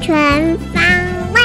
[0.00, 0.82] 全方
[1.32, 1.40] 位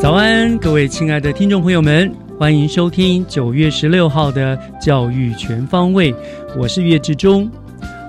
[0.00, 6.14] 早安，各位亲爱的听众朋友们，欢迎收听九月十六号的教育全方位。
[6.56, 7.48] 我是岳志忠。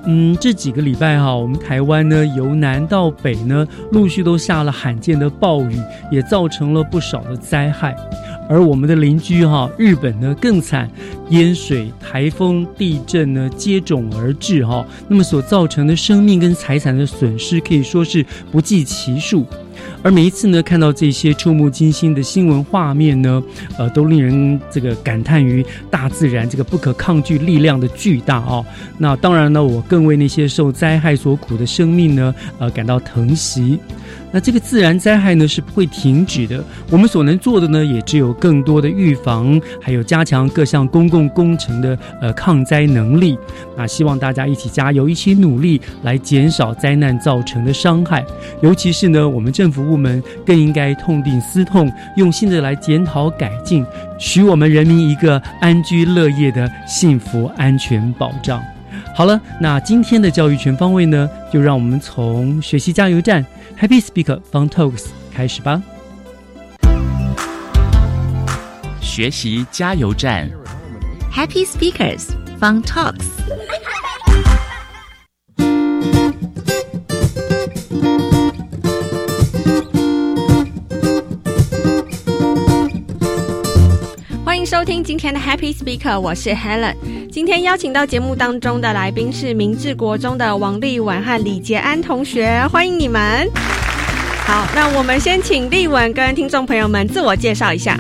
[0.06, 5.78] 嗯，这几个礼拜哈，我们台湾呢由南到北呢，陆续都下了罕见的暴雨，
[6.10, 7.96] 也造成了不少的灾害。
[8.52, 10.92] 而我们的邻居哈，日本呢更惨，
[11.30, 19.46] 淹水、台风、地震呢接踵而至哈，那么所造成的生命跟财产的损失可以说是不计其数。
[20.04, 23.42] 而每一次呢，看到这些触目惊心的新闻画面呢，
[23.78, 28.66] 呃，都令人这个感叹于大自然这个不可抗拒力量的巨大哦。
[28.98, 33.80] 那当然呢，我更为那些受灾害所苦的生命呢，呃，感到疼惜。
[34.34, 43.38] 那这个自然灾害呢是不会停止的，我们所能做的呢也只有更多的预防，还有加强各项公共工程的呃抗灾能力。
[43.76, 48.26] 那希望大家一起加油，一起努力来减少灾难造成的伤害。
[48.62, 53.86] 尤其是呢，我们政府部门更应该痛定思痛，用心的来检讨改进，
[54.18, 58.64] 许我们人民一个安居乐业的幸福安全保障。
[59.14, 63.46] 好了，那今天的教育全方位呢，就让我们从学习加油站。
[63.78, 65.82] Happy Speaker Fun Talks 开始吧！
[69.02, 70.50] 学习加油站
[71.34, 73.26] ，Happy Speakers Fun Talks。
[84.66, 86.94] 收听今天的 Happy Speaker，我是 Helen。
[87.32, 93.50] 今天邀请到节目当中的来宾是明治国中的王立文和李杰安同学，欢迎你们。
[94.46, 98.00] 好，那我们先请立文跟听众朋友们自我介绍一下。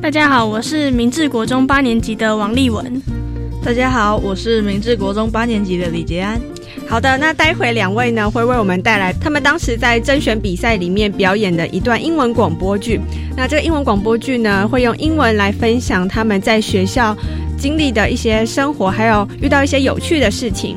[0.00, 3.19] 大家好，我是明治国中八年级的王立文。
[3.62, 6.40] 大家好，我是明治国中八年级的李杰安。
[6.88, 12.98] 好的，那待会两位呢会为我们带来他们当时在甄选比赛里面表演的一段英文广播剧。
[13.36, 17.16] 那这个英文广播剧呢，会用英文来分享他们在学校
[17.58, 20.76] 经历的一些生活，还有遇到一些有趣的事情。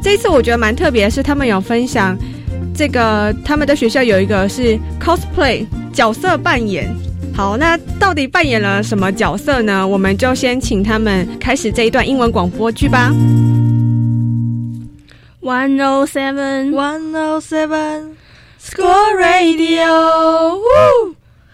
[0.00, 2.16] 这一次我觉得蛮特别的是，他们有分享。
[2.72, 6.88] 这个他们的学校有一个是 cosplay 角色扮演，
[7.33, 9.85] 好，那到底扮演了什么角色呢？
[9.85, 13.11] 我们就先请他们开始这一段英文广播剧吧。
[15.41, 18.15] One o seven, one o seven,
[18.59, 20.59] school radio.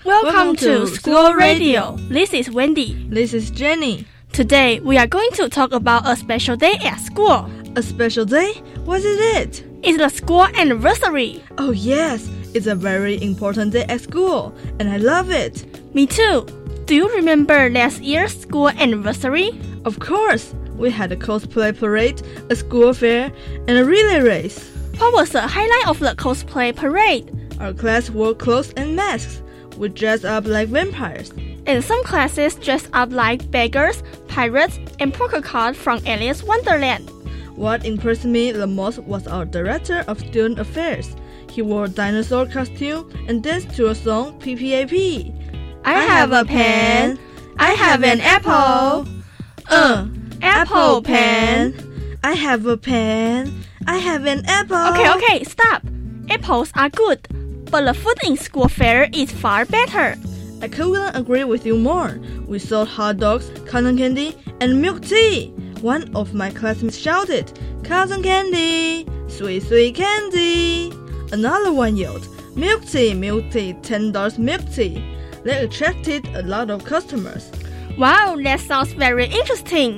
[0.06, 1.98] Welcome to school radio.
[2.10, 2.96] This is Wendy.
[3.12, 4.06] This is Jenny.
[4.32, 7.46] Today we are going to talk about a special day at school.
[7.76, 8.54] A special day?
[8.86, 9.64] What is it?
[9.84, 11.42] It's the school anniversary.
[11.58, 12.28] Oh, yes.
[12.57, 15.67] It's a very important day at school, and I love it.
[15.95, 16.47] Me too.
[16.87, 19.51] Do you remember last year's school anniversary?
[19.85, 20.55] Of course.
[20.79, 23.31] We had a cosplay parade, a school fair,
[23.69, 24.73] and a relay race.
[24.97, 27.31] What was the highlight of the cosplay parade?
[27.61, 29.43] Our class wore clothes and masks.
[29.77, 31.35] We dressed up like vampires.
[31.67, 37.11] And some classes dressed up like beggars, pirates, and poker cards from Alice Wonderland.
[37.55, 41.15] What impressed me the most was our director of student affairs.
[41.57, 44.93] He wore a dinosaur costume and danced to a song PPAP.
[45.87, 47.19] I have a pen.
[47.59, 49.09] I have an apple.
[49.71, 50.07] Uh,
[50.43, 52.19] apple pen.
[52.23, 53.65] I have a pen.
[53.87, 54.77] I have an apple.
[54.77, 55.83] Okay, okay, stop.
[56.29, 57.27] Apples are good,
[57.71, 60.15] but the food in school fair is far better.
[60.61, 62.21] I couldn't agree with you more.
[62.47, 65.55] We sold hot dogs, cotton candy, and milk tea.
[65.81, 69.09] One of my classmates shouted, Cousin Candy!
[69.29, 70.93] Sweet, sweet candy!
[71.37, 75.05] Another one yelled, Milk tea, milk tea, ten dollars milk tea.
[75.45, 77.53] They attracted a lot of customers.
[77.99, 79.91] Wow, that sounds very interesting.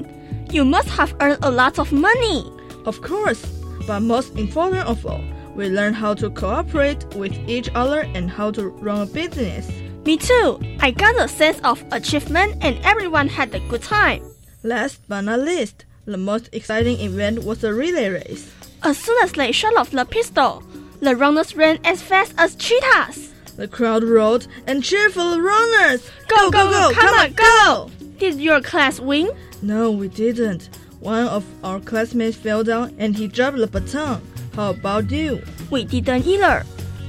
[0.50, 2.44] You must have earned a lot of money.
[2.84, 3.42] Of course,
[3.86, 5.22] but most important of all,
[5.54, 9.70] we learned how to cooperate with each other and how to run a business.
[10.04, 10.58] Me too.
[10.80, 14.22] I got a sense of achievement and everyone had a good time.
[14.64, 18.50] Last but not least, the most exciting event was the relay race.
[18.82, 20.62] As soon as they shot off the pistol,
[21.00, 23.32] the runners ran as fast as cheetahs.
[23.56, 26.08] The crowd roared and cheered for the runners.
[26.28, 27.90] Go, go, go, come on, go!
[28.18, 29.30] Did your class win?
[29.62, 30.68] No, we didn't.
[31.00, 34.22] One of our classmates fell down and he dropped the baton.
[34.54, 35.42] How about you?
[35.70, 36.64] We didn't either.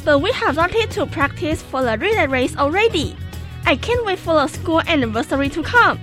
[0.06, 3.16] But we have started to practice for the relay race already.
[3.66, 6.00] I can't wait for the school anniversary to come.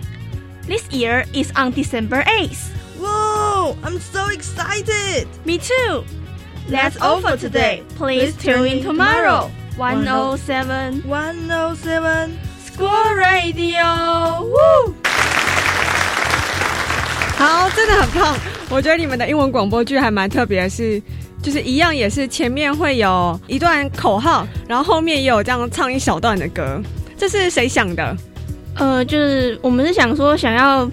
[0.62, 2.70] This year is on December 8th.
[2.98, 3.76] Whoa!
[3.82, 5.28] I'm so excited!
[5.44, 6.04] Me too.
[6.68, 7.82] That's all for today.
[7.96, 9.50] Please tune in tomorrow.
[9.76, 14.42] 107 107 School Radio.
[14.42, 14.94] Woo!
[17.38, 18.36] 好，真的很棒。
[18.68, 21.00] 我觉得你们的英文广播剧还蛮特别的是，
[21.42, 26.82] 就是一样也是前面会有一段口号，然后后面也有这样唱一小段的歌。
[27.16, 28.16] 这是谁想的？
[28.74, 30.90] 呃，就是我们是想说，想要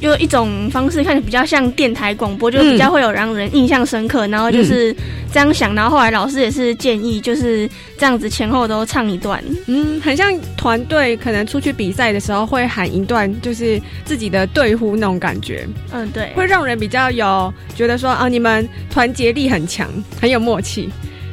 [0.00, 4.26] 用一种方式看起来比较像电台广播，就是比较会有让人印象深刻。
[4.28, 4.94] 然后就是
[5.32, 9.42] 这样想，然后后来老师也是建议，就是这样子前后都唱一段。
[9.66, 19.88] 嗯，很像团队可能出去比赛的时候会喊一段，就是自己的队呼那种感觉，嗯，对，会让人比较有觉得说啊，你们团结力很强，
[20.20, 20.88] 很有默契。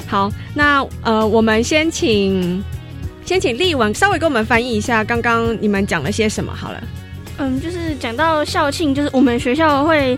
[0.07, 2.63] 好，那呃，我们先请
[3.25, 6.83] 先请丽文稍微给我们翻译一下刚刚你们讲了些什么好了。
[7.37, 10.17] 嗯，就是讲到校庆，就是我们学校会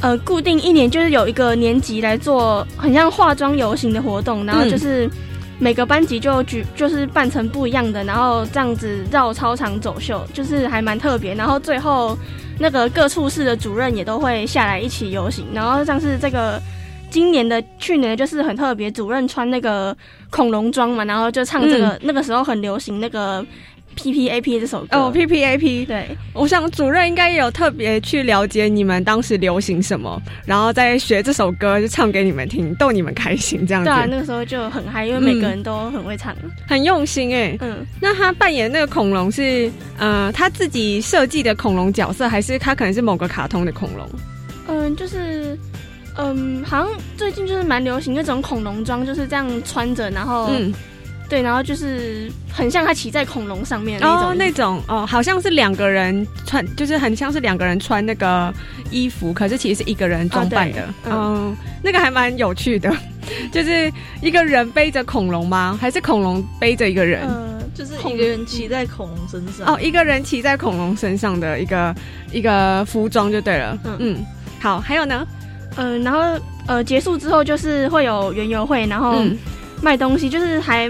[0.00, 5.08] 呃固定一年就是有一个年级来做很像化妆游行的活动，然后就是
[5.58, 11.32] 每个班级就举就是扮成不一样的，然后这样子绕操场走秀，就是还蛮特别。
[11.34, 12.18] 然后最后
[12.58, 16.60] 那个各处室的主任也都会下来一起游行，然后像是这个
[17.08, 19.96] 今年的去年就是很特别，主任穿那个
[20.30, 23.44] 恐龙装嘛，然后就唱这个、那个时候很流行那个
[23.94, 26.16] P P A P 这首歌哦，P P A P，对。
[26.32, 33.90] 我想主任应该也有特别去了解你们当时流行什么，然后再学这首歌就唱给你们听，逗你们开心这样子。
[33.90, 36.34] 对啊，那个时候就很嗨，因为每个人都很会唱，
[36.66, 37.56] 很用心哎。
[37.60, 44.08] 嗯，那他扮演那个恐龙是呃他自己设计的恐龙角色，还是他可能是某个卡通的恐龙？
[44.68, 45.58] 嗯，就是
[46.16, 50.72] 嗯，好像最近就是蛮流行那种恐龙装，就是这样穿着，然后嗯，
[51.32, 58.52] 对，然后就是很像他骑在恐龙上面的那种哦，那种哦，好像是两个人穿，就是很像是两个人穿那个
[58.90, 62.94] 衣服，可是其实是一个人装扮的嗯，那个还蛮有趣的，
[63.50, 63.90] 就是
[64.20, 65.78] 一个人背着恐龙吗？
[65.80, 67.26] 还是恐龙背着一个人？
[67.26, 69.74] 呃，就是一个人骑在恐龙身上。
[69.74, 71.94] 哦，一个人骑在恐龙身上的一个
[72.30, 73.78] 一个服装就对了。
[73.84, 74.26] 嗯嗯
[74.60, 75.26] 好，还有呢？
[75.76, 76.20] 呃，然后
[76.66, 79.38] 呃结束之后就是会有园游会，然后嗯
[79.80, 80.88] 卖东西，就是还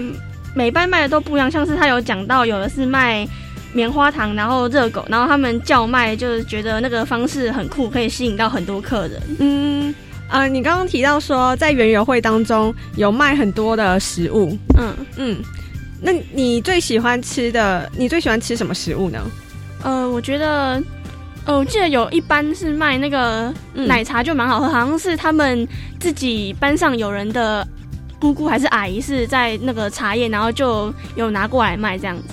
[0.55, 3.27] 每班卖的都不一样，像是他有讲到有的是卖。
[3.75, 9.19] 棉花糖，然后热狗，然后他们叫卖，就是觉得那个方式很酷，可以吸引到很多客人。
[9.39, 9.95] 嗯
[10.29, 15.37] 呃，你刚刚提到说在园游会当中有卖很多的食物，嗯，嗯，
[15.99, 19.19] 那你最喜欢吃的，你最喜欢吃什么食物呢？
[19.81, 20.79] 呃，我觉得，
[21.45, 25.67] 呃，我记得有一班是卖那个嗯奶茶，就蛮好喝，好像是他们
[25.99, 27.67] 自己班上有人的
[28.23, 32.23] 姑姑还是阿姨是在那个茶叶，然后就有拿过来卖这样子。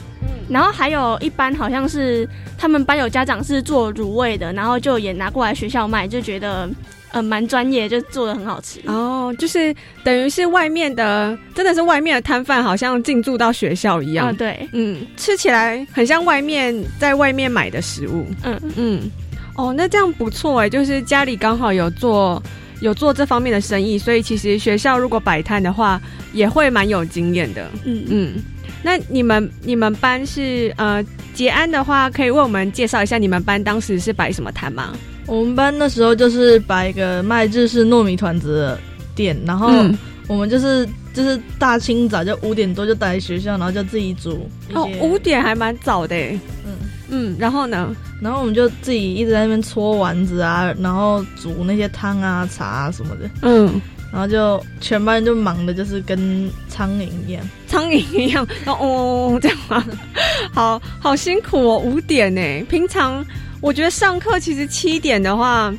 [0.48, 6.70] 然后还有一班好像是他们班有家长是做卤味的，然后就也拿过来学校卖，就觉得
[7.10, 8.80] 呃蛮专业，就做的很好吃。
[8.86, 14.28] 哦，就是等于是外面的，真的是外面的摊贩，好像进驻到学校一样。
[14.28, 18.24] 啊，对，嗯，吃起来很像外面在外面买的食物。
[18.44, 19.10] 嗯嗯，
[19.56, 22.40] 哦，那这样不错哎，就是家里刚好有做
[22.80, 26.00] 有做这方面的生意，所以其实学校如果摆摊的话，
[26.32, 27.70] 也会蛮有经验的。
[27.84, 28.42] 嗯嗯，嗯，
[28.82, 34.94] 那你们你们班是呃结安的话，可以为我们介绍一下你们班当时是摆什么摊吗？
[35.26, 38.80] 我们班那时候就是摆一个卖日式糯米团子的
[39.14, 39.96] 店，然后嗯
[40.26, 46.38] 我们就是就是大清早就五点多就待在学校，然后就自己煮哦，五点还蛮早的哎。
[46.64, 46.72] 嗯，
[47.10, 47.94] 嗯，然后呢？
[48.22, 53.80] 然后我们就自己一直在那边搓丸子啊，然后煮那些汤啊、茶啊什么的，嗯，
[54.12, 57.42] 然后就全班人就忙的就是跟苍蝇一样。
[57.66, 59.84] 苍蝇一样，然后哦这样吗？
[60.52, 62.40] 好好辛苦哦，五点呢。
[62.68, 63.24] 平常
[63.60, 65.72] 我觉得上课其实七点的话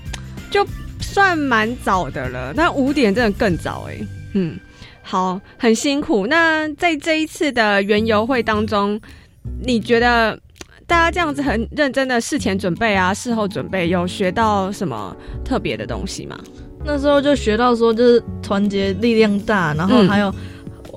[0.49, 0.65] 就
[0.99, 3.97] 算蛮早的了，但五点真的更早哎。
[4.33, 4.57] 嗯，
[5.01, 6.25] 好，很辛苦。
[6.25, 8.99] 那在这一次的园游会当中，
[9.61, 10.39] 你觉得
[10.91, 16.37] 大家这样子很认真的事前准备啊，事后准备，有学到什么特别的东西吗？
[16.83, 20.35] 那时候就学到说，就是团结力量大，然后还有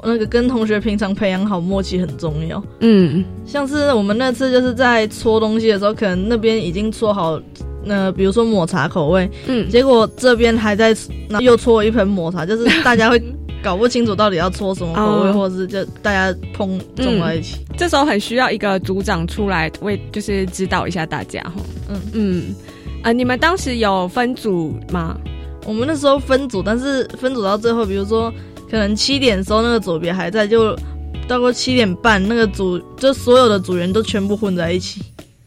[0.02, 2.60] 那个跟同学平常培养好默契很重要。
[2.80, 7.40] 嗯，像是我们那次就是在搓东西的时候，可能那边已经搓好，
[7.84, 10.92] 那比如说抹茶口味，嗯，结果这边还在，
[11.28, 13.22] 那又搓一盆抹茶，就是大家会
[13.64, 17.56] 搞不清楚到底要搓什么口味，哦或者是就大家碰撞在一起。
[17.78, 21.54] 这时候很需要一个组长出来为，就是指导一下大家哈。
[21.88, 22.54] 嗯嗯，
[23.02, 25.16] 呃，你们当时有分组吗？
[25.66, 28.30] 我们那时候分组，但是分组到最后，比如说
[28.70, 30.76] 可能七点的时候那个组别还在，就
[31.26, 35.00] 到过七点半，那个组就所有的组员都全部混在一起。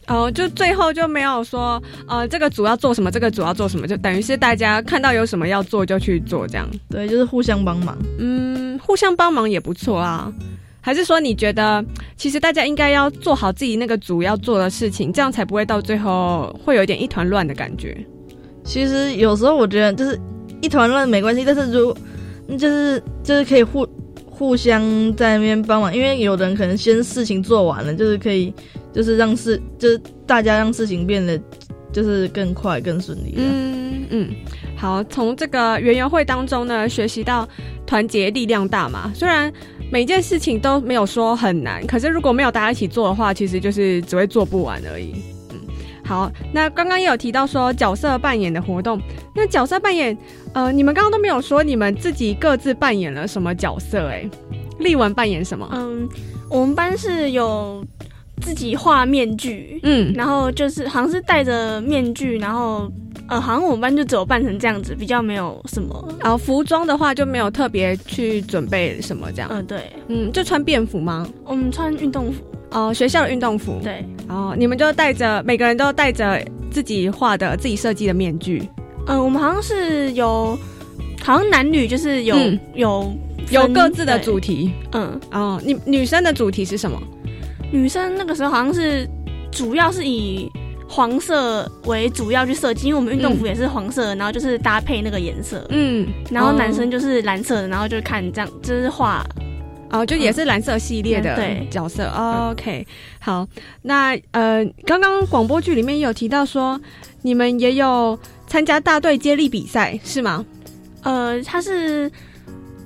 [0.08, 6.66] 哦，就最后就没有说，呃，这个组要做什么，这个组要做什么，就等于是大家看到有什么要做就去做，这样。
[6.88, 7.96] 对，就是互相帮忙。
[8.18, 10.32] 嗯，互相帮忙也不错啊。
[10.80, 11.84] 还是说你觉得，
[12.16, 17.94] 其实大家应该要做好自己那个组要做的事情，这样才不会到最后会有一点一团乱的感觉。
[18.64, 20.18] 其实有时候我觉得就是
[20.62, 21.94] 一团乱没关系，但是如
[22.56, 23.86] 就是就是可以互
[24.24, 24.82] 互相
[25.14, 28.54] 在那边帮忙，因为有的人可能先事情做完了，就是可以
[28.92, 31.40] 就是让事就是大家让事情变得
[31.92, 33.34] 就是更快更顺利。
[33.36, 34.30] 嗯嗯，
[34.76, 37.46] 好，从这个园游会当中呢，学习到
[37.86, 39.12] 团结力量大嘛。
[39.14, 39.52] 虽然
[39.92, 45.12] 每件事情都没有说很难，可是如果没有大家一起做的话，其实就是只会做不完而已。
[45.50, 45.60] 嗯，
[46.02, 48.98] 好，那刚刚也有提到说角色扮演的活动，
[49.34, 50.16] 那角色扮演，
[50.54, 54.26] 呃，你们刚刚都没有说你们自己各自扮演了什么角色、欸？
[54.26, 54.30] 哎，
[54.78, 55.68] 丽文扮演什么？
[55.72, 56.08] 嗯，
[56.48, 57.84] 我们班是有
[58.40, 60.12] 自己画面具，嗯。
[60.14, 62.90] 然后就是好像是戴着面具，然后
[63.28, 66.08] 呃，好像我们班就只有扮成这样子，比较没有什么。
[66.20, 71.28] 然后服装的话就没有特别去准备什么这样，嗯、对，嗯，就穿便服吗？
[71.44, 78.62] 我们穿运动服，哦，学校的运动服，对，哦，你们就带着，每个人都带着自己画的、自己设计的面具，
[79.06, 80.58] 嗯、我们好像是有，
[81.22, 82.58] 好像男女就是有、嗯。
[82.74, 83.12] 有
[83.50, 84.70] 有各自的主题。
[84.92, 87.00] 嗯，哦，你女生的主题是什么？
[87.70, 89.08] 女生那个时候好像是
[89.50, 90.50] 主要是以
[90.88, 95.66] 黄色为主要去设计，因为我们运动服也是黄色的，然后就是搭配那个颜色。
[95.68, 99.22] 嗯，然后男哦生就是蓝色的，然后就看这样，就是画
[99.90, 102.04] 哦，就也是蓝色系列的嗯对角色。
[102.06, 102.86] 哦 OK，
[103.20, 103.46] 好，
[103.82, 106.80] 那呃，刚刚广播剧里面也有提到说，
[107.22, 110.44] 你们也有参加大队接力比赛是吗？
[111.02, 112.10] 呃，他是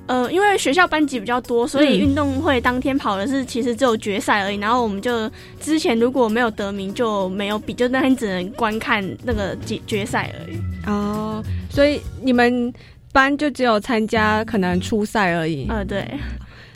[0.05, 4.57] 呃，因为学校班级比较多，所以嗯运动会当天跑的是其实只有决赛而已。
[4.57, 5.31] 然后我们就
[5.61, 10.57] 之前如果没有得名就没有比，就那天只能观看那个决决赛而已。
[10.85, 12.73] 哦，所以你们
[13.13, 15.67] 班就只有参加可能初赛而已。
[15.69, 16.05] 呃，对，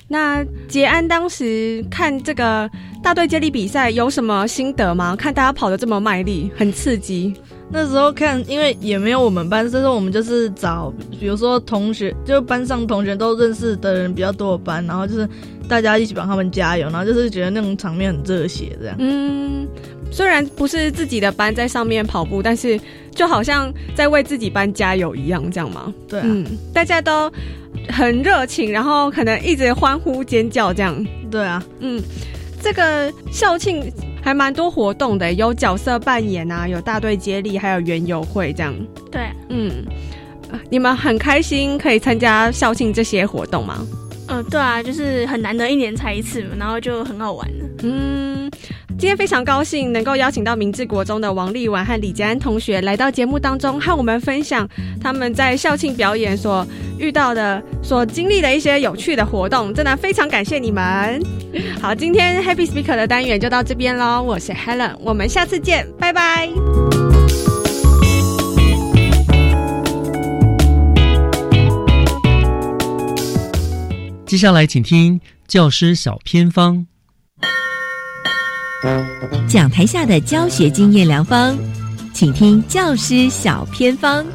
[0.08, 2.70] 那杰安当时看这个
[3.04, 5.16] 大队接力比赛有什么心得吗？
[5.16, 7.34] 看大家跑得这么卖力，很刺激。
[7.70, 15.28] 那时候看，因为也没有我们班，所以说我们就是找，比如说同学，就班上同学都认识的人比较多的班，然后就是
[15.68, 18.96] 大家一起帮他们加油，然后就是觉得那种场面很热血，这样。
[19.00, 19.68] 嗯，
[20.12, 22.80] 虽然不是自己的班在上面跑步，但是
[23.12, 25.94] 就好像在为自己班加油一样，这样吗？
[26.08, 27.30] 对啊，嗯，大家都
[27.90, 31.06] 很热情，然后可能一直欢呼尖叫这样。
[31.32, 32.02] 对啊，嗯，
[32.62, 33.92] 这个校庆
[34.22, 38.74] 还蛮多活动的，有角色扮演啊，有大队接力，还有园游会这样。
[39.12, 39.72] 对，嗯，
[40.52, 43.86] 呃你们很开心可以参加校庆这些活动吗？
[44.28, 47.50] 呃，对啊，就是很难得一年才一次嘛，然后就很好玩。
[47.82, 48.52] 嗯，
[49.00, 54.68] 今天非常高兴能够邀请到明治国中的王丽婉和李杰安同学来到节目当中，和我们分享
[55.00, 56.66] 他们在校庆表演所
[56.98, 61.22] 遇到的、所经历的一些有趣的活动，真的非常感谢你们。
[61.80, 66.50] 好，今天 Happy Speaker 的单元就到这边喽，我是 Helen，我们下次见，拜拜。
[74.26, 76.88] 接下来请听教师小偏方。
[79.48, 81.56] 讲台下的教学经验良方，
[82.14, 84.26] 请听教师小偏方。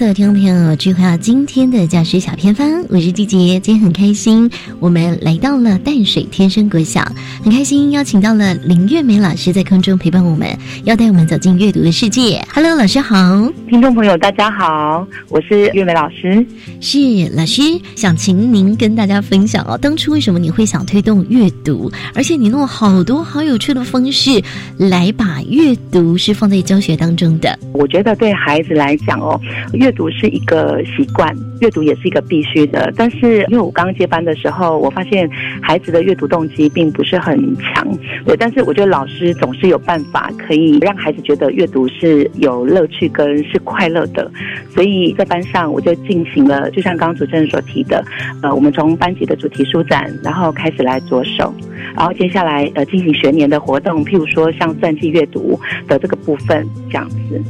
[0.00, 7.04] 所有的听众朋友，聚会到今天的教师小偏方，我是季杰，今天很开心，我们来到了淡水天生国小，
[7.44, 10.48] 很开心邀请到了林月梅老师在空中陪伴我们，
[10.84, 12.42] 要带我们走进阅读的世界。
[12.50, 16.46] Hello，老师好，听众朋友大家好，我是月梅老师，
[16.80, 16.98] 是
[17.36, 17.60] 老师，
[17.94, 24.42] 想请您跟大家分享哦，当初为什么你会想推动阅读，而且你用了好多好有趣的方式
[24.78, 27.58] 来把阅读是放在教学当中的。
[27.74, 29.38] 我觉得对孩子来讲哦，
[29.74, 32.92] 阅阅读是一个习惯，阅读也是一个必须的。
[32.96, 35.28] 但是因为我刚接班的时候，我发现
[35.60, 37.84] 孩子的阅读动机并不是很强，
[38.24, 38.36] 对。
[38.36, 44.30] 但是我觉得老师总是有办法可以让孩子觉得阅读是有乐趣跟是快乐的。
[44.72, 48.04] 所以在班上我就进行了，就像刚刚主持人所提的，
[48.44, 51.52] 呃，我们从班级的主题书展，然后开始来着手，
[51.96, 57.42] 然后接下来呃进行学年的活动，譬如说像传记阅读的这个部分这样子。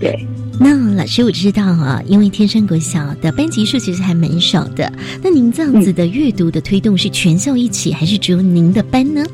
[0.00, 0.18] 对，
[0.58, 4.90] 那老师我知道啊，因为天生国小的班级数其实还蛮少的，
[5.22, 9.24] 那您这样子的阅读的推动是全校一起，还是只有您的班呢？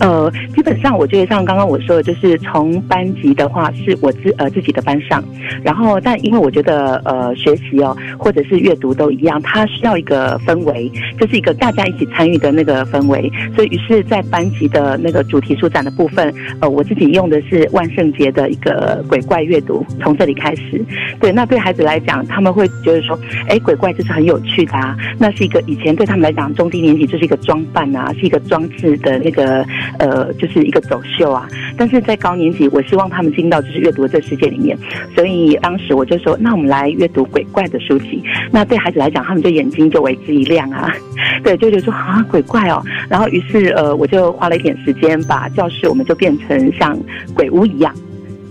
[0.00, 5.22] 呃，基本上我觉得像刚刚我说的，就是从班级的话是我自呃自己的班上，
[5.62, 20.84] 然后但因为我觉得呃学习哦或者是阅读都一样，它需要一个氛围，就是一个大家一起参与的那个氛围，所以于是在班级的那个主题书展的部分，呃我自己用的是万圣节的一个鬼怪阅读，从这里开始。
[21.20, 29.64] 对，那对孩子来讲，他们会觉得说，哎，鬼怪就是很有趣的啊，那是一个以前对他们来讲中低年级就是一个装扮啊，是一个装置的那个。
[29.98, 34.76] 呃，就是一个走秀啊，但是在高年级，我希望他们进到就是阅读这世界里面，
[35.14, 38.22] 所以当时我就说，那我们来阅读鬼怪的书籍。
[38.50, 40.92] 那对孩子来讲，他们就眼睛就为之一亮啊，
[41.42, 42.82] 对，就觉得说啊，鬼怪哦。
[43.08, 46.98] 然后于是呃，我就花了一点时间，把教室我们就变成像
[47.34, 47.94] 鬼屋一样。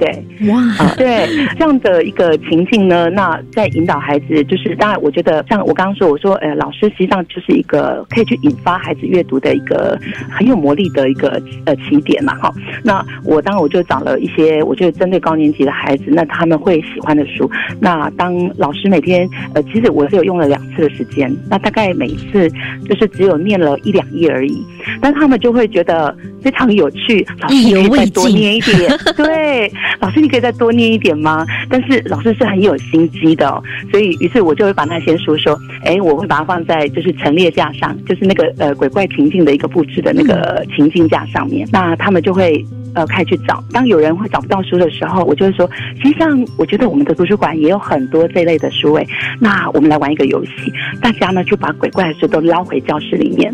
[0.04, 0.62] 对，哇，
[0.98, 9.98] 对这样的一个情境呢，那在引导孩子，就是当然，我觉得像我刚刚说，我说，呃，老师实际上就是一个可以去引发孩子阅读的一个
[10.30, 12.52] 很有魔力的一个呃起点嘛，哈。
[12.84, 17.50] 那我当然我就找了一些，我觉得针对高年级的孩子，那他们会喜欢的书。
[17.80, 22.50] 那当老师每天，呃，其实我是有用了两次的时间，那大概每一次
[22.90, 24.66] 就是只有念了一两页而已，
[25.00, 29.72] 但他们就会觉得非常有趣，老师可以再多念一点，对。
[30.00, 31.46] 老师，你可以再多念一点吗？
[31.70, 42.66] 但是老师是很有心机的，所以于是我就会把那些书说，哎，我会把它放在就是陈列架上，就是那个呃鬼怪情境的一个布置的那个情境架上面，那他们就会。
[42.96, 43.60] 呃，开始去找。
[43.72, 49.08] 当有人会找不到书的时候，我就会说，实际上我觉得我们的图书馆也有很多这类的书诶。
[49.40, 53.52] 那我们来玩一个游戏，大家呢就把鬼怪的书都捞回教室里面。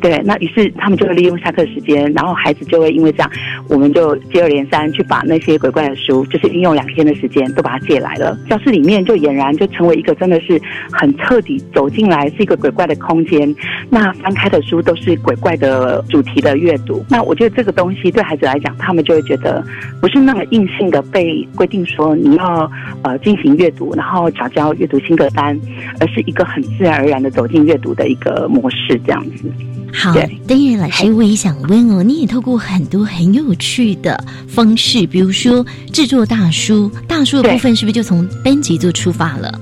[0.00, 3.30] 对，那于是他们就会利用下课时间，然后孩子就会因为这样，
[3.68, 8.38] 我们就接二连三去把那些鬼怪的书，就是运用两天的时间都把它借来了。
[8.48, 10.60] 教室里面就俨然就成为一个真的是
[10.92, 13.52] 很彻底走进来是一个鬼怪的空间。
[13.90, 17.04] 那翻开的书都是鬼怪的主题的阅读。
[17.08, 18.66] 那我觉得这个东西对孩子来讲。
[18.78, 19.64] 他们就会觉得
[20.00, 22.70] 不是那么硬性的被规定说你要
[23.02, 25.58] 呃进行阅读，然后找交阅读心得单，
[25.98, 29.50] 而是一个很自然而然的走进阅读的一个模式这样子。
[29.96, 30.12] 好，
[30.46, 39.58] 当然老师我也想问哦，你也透过很多很有趣的方式，比如说制作大书，大书的部分是不是就从班级做出发了？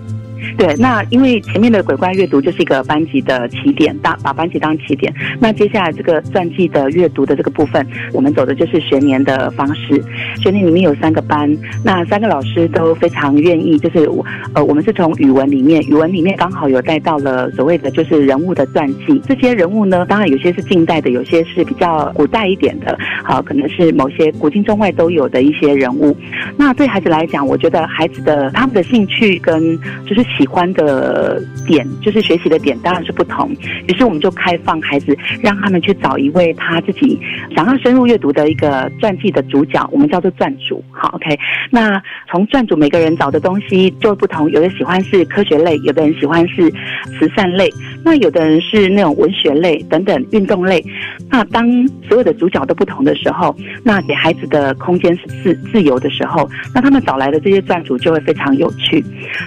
[0.56, 5.12] 对，那因为前面的鬼怪阅读就是一个班级的起点，当把班级当起点。
[5.40, 10.02] 那接下来这个传记的阅读的这个部分，我们走的就是学年的方式。
[10.40, 11.50] 学年里面有三个班，
[11.84, 19.20] 那三个老师都非常愿意，就是我呃，我们是从语文里面，语文里面刚好有带到了所谓的就是人物的传记。
[19.26, 26.16] 这些人物呢，当然有些是近代的，有些是比较古代一点的，好，可能是某些古今中外都有的一些人物。
[26.56, 30.44] 那对孩子来讲，我觉得孩子的他们的兴趣跟就是喜。
[30.54, 33.50] 欢的点就是学习的点当然是不同，
[33.88, 37.18] 于是我们就开放孩子，让他们去找一位他自己
[37.56, 40.80] 想要深入阅读的一个传记的主角，我们叫做传主。
[40.92, 41.36] 好，OK。
[41.72, 46.70] 那从传主每个人找的东西就不同，有的喜欢是科学类，有的人喜欢是
[47.18, 47.68] 慈善类，
[48.04, 50.84] 那有的人是那种文学类等等运动类。
[51.28, 51.66] 那当
[52.06, 59.04] 所有的主角都不同的时候，那给孩子的空间是自自由的时候，那他们找来的这些传主就会非常有趣。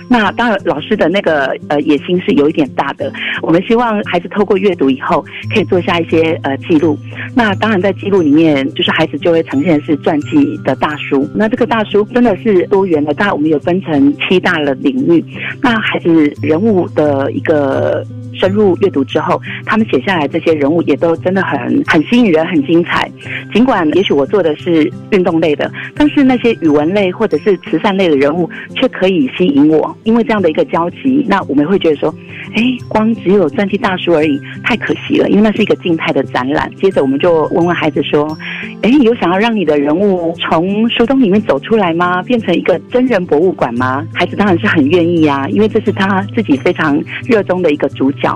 [0.10, 0.98] 那当然老老师。
[0.98, 3.13] 的那个呃野心是有一点大的，
[3.44, 6.98] 我们希望孩子透过阅读以后可以做下一些呃记录。
[7.36, 11.30] 那当然在记录里面，就是孩子就会呈现是传记的大叔。
[11.36, 15.24] 那这个大叔真的是多元的，大我们有分成七大的领域。
[15.62, 18.04] 那孩子人物的一个
[18.38, 20.67] 深入阅读之后，他们写下来这些人。
[20.67, 23.10] 物也都真的很很吸引人，很精彩。
[23.54, 28.28] 尽管也许我做的是运动类的，但是那些语文类或者是慈善类的人。
[28.36, 32.13] 物却可以吸引我，因为这样的一个交集，那我们会觉得说，
[32.54, 36.69] 哎，光只有传记大叔而已，太可惜了，因为那是一个静态的展览。
[36.76, 38.38] 接着我们就问问孩子说，
[38.82, 39.97] 哎，有想要让你的人。
[39.97, 42.21] 物从书中里面走出来吗？
[42.23, 43.26] 变成一个真人。
[43.26, 44.06] 博物馆吗？
[44.13, 48.27] 孩子当然是很愿意呀，因为这是他自己非常热衷的一个主角。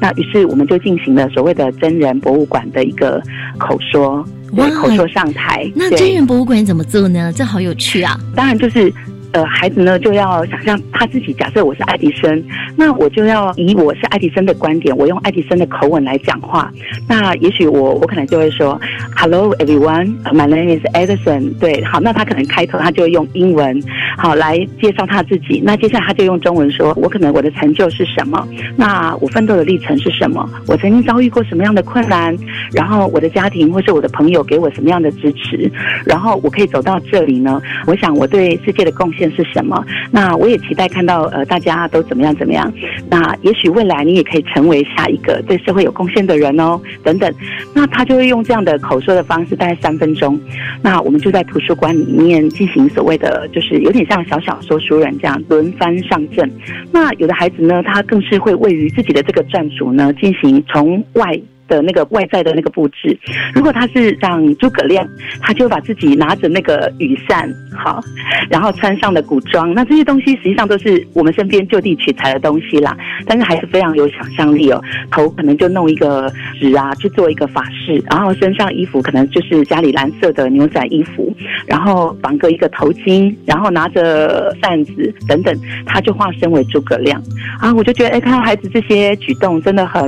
[0.00, 3.22] 那于是我们就进行了所谓的真人博物馆的一个
[3.58, 5.70] 口说，对口说上台。
[5.74, 7.32] 那真人博物馆怎么做呢？
[7.34, 8.18] 这好有趣啊！
[8.34, 8.92] 当然就是。
[9.32, 11.32] 呃，孩子呢就要想象他自己。
[11.34, 12.42] 假设我是爱迪生，
[12.76, 16.70] 那我就要以我是爱迪生的观点，我用爱迪生的口吻来讲话。
[17.08, 18.78] 那也许我我可能就会说
[19.16, 21.56] ，Hello everyone, my name is Edison。
[21.60, 23.80] 对，好，那他可能开头他就用英文
[24.18, 25.62] 好来介绍他自己。
[25.64, 28.44] 那接下来他就用中文说，我可能我的成就是什么？
[28.76, 30.44] 那我奋斗的历程是什么？
[30.66, 32.36] 我曾经遭遇过什么样的困难？
[32.72, 35.70] 然后我的家庭或是我的朋友给我什么样的支持？
[36.04, 37.62] 然后我可以走到这里呢？
[37.86, 39.19] 我想我对世界的贡献。
[39.30, 39.84] 是什么？
[40.10, 42.72] 那我也期待看到呃，大家都怎么样怎么样。
[43.10, 47.32] 那也许未来你也可以成为下一个对社会有贡献的人哦，等等。
[47.74, 50.40] 那他就会用这样的口说的方式，大概三分钟。
[50.82, 56.50] 那我们就在图书馆里面进行所谓的，就是有点像小小说书人这样轮番上阵。
[56.92, 61.40] 那有的孩子呢，他更是会位于自己的这个站主呢，进行从外。
[61.70, 63.16] 的那个外在的那个布置，
[63.54, 65.06] 如果他是像诸葛亮，
[65.40, 68.02] 他就把自己拿着那个羽扇，好，
[68.50, 74.82] 然后穿上的古装，那这些东西实际上都是我们身边就地取材的东西啦，但是还是非常有想象力哦。
[75.12, 81.32] 头可能就弄一个纸啊，去做一个法式，然后身上衣服可能就是家里蓝色的牛仔衣服，
[81.66, 85.56] 然后绑个一个头巾，然后拿着扇子等等，
[85.86, 87.22] 他就化身为诸葛亮
[87.60, 87.72] 啊！
[87.72, 90.02] 我就觉得，哎，看到孩子这些举动，真的很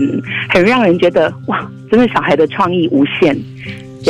[0.51, 1.33] 很让人觉得。
[1.91, 3.37] 真的，小孩的创意无限。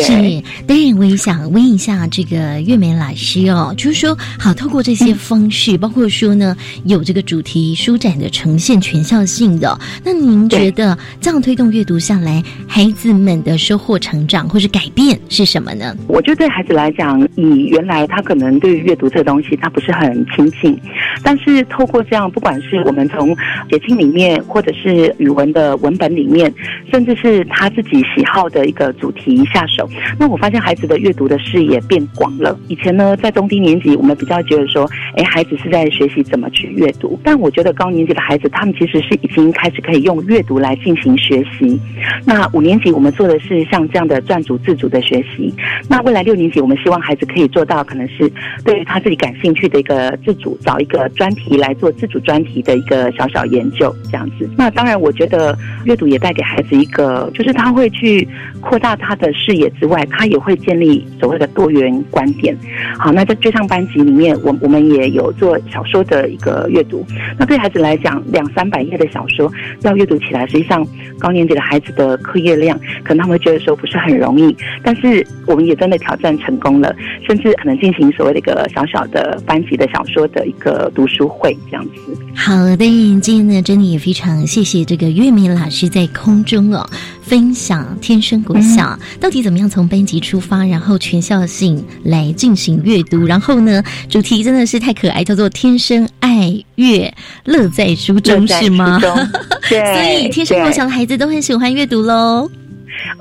[0.00, 15.94] 是，当然我也想问一下这个月梅老师哦，就是说，好，透过这些方式，包括说呢，有这个主题书展的呈现，全校性的，那您觉得这样推动阅读下来，孩子们的收获、成长或是改变是什么呢？
[16.06, 20.78] 我觉得对孩子来讲，以原来他可能对于阅读这个东西他不是很亲近，
[21.22, 23.36] 但是透过这样，不管是我们从
[23.70, 26.52] 节庆里面，或者是语文的文本里面，
[26.90, 29.81] 甚至是他自己喜好的一个主题下手。
[30.18, 32.58] 那我发现孩子的阅读的视野变广了。
[32.68, 37.18] 以前呢，在中低年级，我们比较觉得说，哎，孩子是在学习怎么去阅读。
[37.24, 41.80] 但我觉得高年级的孩子，他们其实是已经开始可以用阅读来进行学习。
[42.24, 45.52] 那五年级我们做的是像这样的专主自主的学习。
[45.88, 48.30] 那未来六年级，我们希望孩子可以做到，可能是
[48.64, 54.48] 对于他自己感兴趣的一个自主，找一个专题来做自主专题的一个小小研究这样子。
[54.56, 58.28] 那当然，我觉得阅读也带给孩子一个，就是他会去
[58.60, 59.71] 扩大他的视野。
[59.78, 62.56] 之外，他也会建立所谓的多元观点。
[62.98, 67.04] 好，那在追上班级里面，我我们也有做小说的一个阅读。
[67.38, 69.50] 那对孩子来讲，两三百页的小说
[69.82, 70.86] 要阅读起来，实际上
[71.18, 74.56] 高年级的孩子的课业量，可能他们会觉得说不是很容易。
[74.82, 76.94] 但是我们也真的挑战成功了，
[77.26, 81.90] 甚至可能进行所谓的一个小小的班级的小说的一个读书会这样子。
[82.34, 86.88] 好的，今天呢，真的也非常谢谢这个月明老师在空中哦
[87.22, 97.12] 分享天生国小到底怎么样从班级出发，然后全校性来进行阅读，然后呢，主题真的是太可爱，叫做“天生爱阅，
[97.44, 99.00] 乐在书中”，是吗？
[99.70, 102.50] 对，所以天生国小的孩子都很喜欢阅读喽。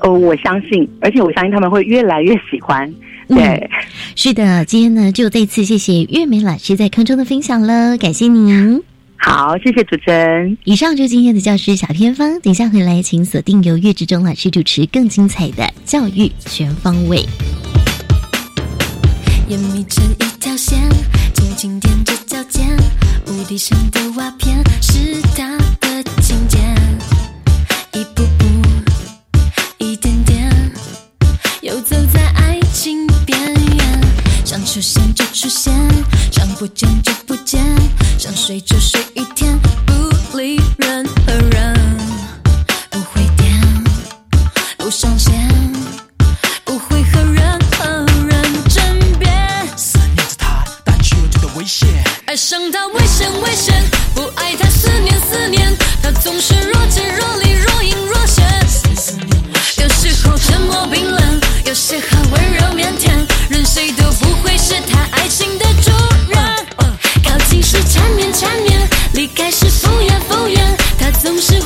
[0.00, 2.92] 哦，我相信，而且我相信他们会越来越喜欢。
[3.28, 3.70] 对，
[4.14, 8.91] 是的，今天呢，就再次谢谢月美老师在空中的分享了，感谢您。
[9.24, 10.58] 好，谢谢主持人。
[10.64, 17.24] 以上就是今天的教师小偏方，等下回来请锁定由岳志忠老师主持更精彩的教育全方位。
[19.48, 20.76] 眼眯成一条线，
[21.34, 22.66] 轻轻踮着脚尖，
[23.28, 26.60] 无底深的瓦片是他的琴键，
[27.92, 28.44] 一步步，
[29.78, 30.50] 一点点，
[31.60, 33.38] 游走在爱情边
[33.76, 34.00] 缘，
[34.44, 35.72] 想出现就出现，
[36.30, 37.60] 想不见就不见。
[38.18, 41.98] 想睡就睡一天，不理任何人，
[42.90, 43.84] 不会点，
[44.76, 45.32] 不上线，
[46.64, 47.86] 不会和任何
[48.26, 48.84] 人争
[49.18, 49.32] 辩。
[49.74, 51.88] 思念着他，但却觉得危险。
[52.26, 53.82] 爱上他危险危险，
[54.14, 58.44] 不爱他思念思念，他总是若即若离，若隐若现。
[59.78, 65.90] 有时候沉默冰冷，有时候温柔腼腆，任谁都不会是他爱情的主
[66.30, 66.42] 人。
[67.22, 70.58] 靠近时缠绵缠绵，离开时敷衍敷衍，
[70.98, 71.60] 他总是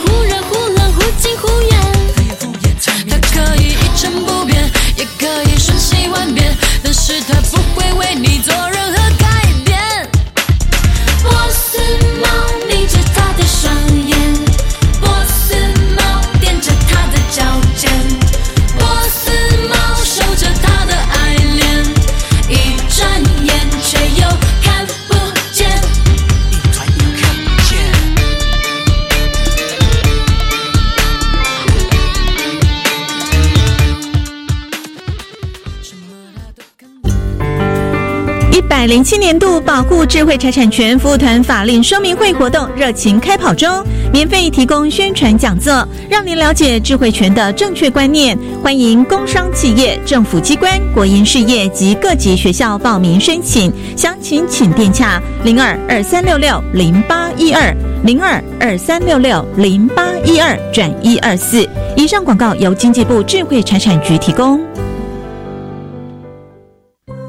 [38.87, 43.69] 零七年度保护智慧财产权服务团法令说明会活动热情开跑中，
[44.13, 48.39] 免费提供宣传讲座，让您了解智慧权的正确观念。
[48.63, 61.69] 欢迎工商企业、政府机关、国营事业及各级学校报名申请，详情请电洽零二二三六六零八一二零二二三六六零八一二转一二四。
[61.97, 64.61] 以上广告由经济部智慧财产局提供。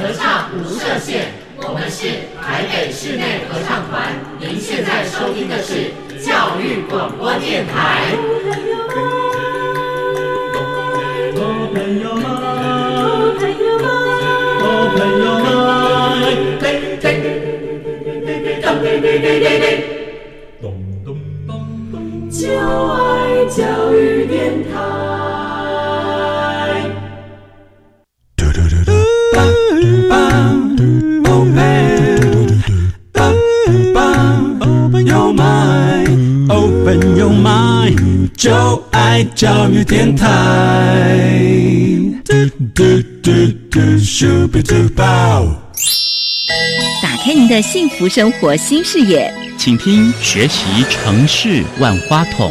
[0.00, 2.08] 合唱无设限，我们是
[2.40, 4.16] 台北室内合唱团。
[4.40, 5.92] 您现在收听的是
[6.24, 8.16] 教育广播电台。
[11.36, 13.84] 哦朋友们，哦朋友们，
[14.62, 14.64] 哦
[14.96, 15.44] 朋友们，
[16.60, 16.64] 嘞
[16.96, 17.04] 嘞
[18.40, 19.64] 嘞咚嘞嘞嘞嘞嘞，
[20.62, 20.64] 咚
[21.04, 21.08] 咚
[21.46, 21.50] 咚
[21.92, 21.94] 咚，
[22.30, 25.29] 就爱教育电台。
[38.40, 40.26] 就爱教育电台。
[42.24, 42.32] 嘟
[42.74, 42.82] 嘟
[43.22, 43.30] 嘟
[43.70, 45.46] 嘟，Super Duper。
[47.02, 52.50] 打开您的幸福生活新视野，请听学习城市万花筒。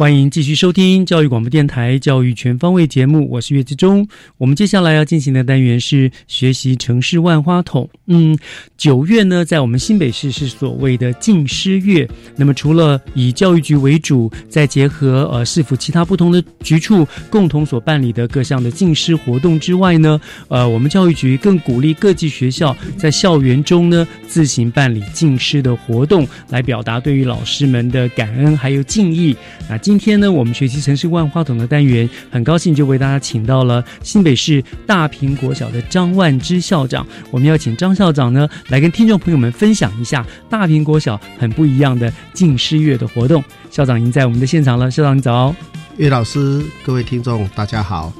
[0.00, 4.08] 欢迎继续收听教育广播电台《教育全方位》节目，我是岳志忠。
[4.38, 7.86] 我们接下来要进行的单元是学习城市万花筒。
[8.06, 8.34] 嗯，
[8.78, 12.08] 九月呢，在我们新北市是所谓的敬师月。
[12.34, 29.36] 那么，除了以教育局为主，再结合呃市府其他不同的局处共同所办理的各项的敬师活动之外呢，呃，我们教育局更鼓励各级学校在校园中呢自行办理敬师的活动，来表达对于老师们的感恩还有敬意。
[29.68, 37.04] 那今天呢，我们学习城市万花筒的单元，很高兴就为大家请到了新北市大平国小的张万之校长。
[37.32, 43.42] 我们要请张校长呢来跟听众朋友们分享一下大平国小很不一样的敬师月的活动。
[43.68, 45.52] 校长已经在我们的现场了，校长早。
[45.96, 48.12] 岳老师，各位听众大家好，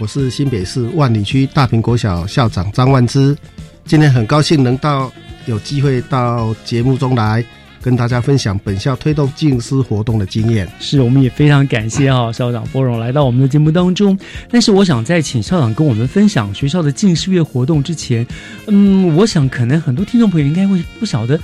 [0.00, 3.36] 我是新北市万里区大平国小校长张万之。
[3.84, 5.08] 今天很高兴能到
[5.46, 7.44] 有机会到节目中来。
[7.82, 14.16] 跟大家分享本校推动静思活动的经验，是我们也非常感谢哈校长拨冗来到我们的节目当中。
[14.48, 18.26] 但是我想在请校长跟我们分享学校的静思月活动之前，
[18.68, 21.38] 嗯，我想可能很多听众朋友应该会不晓得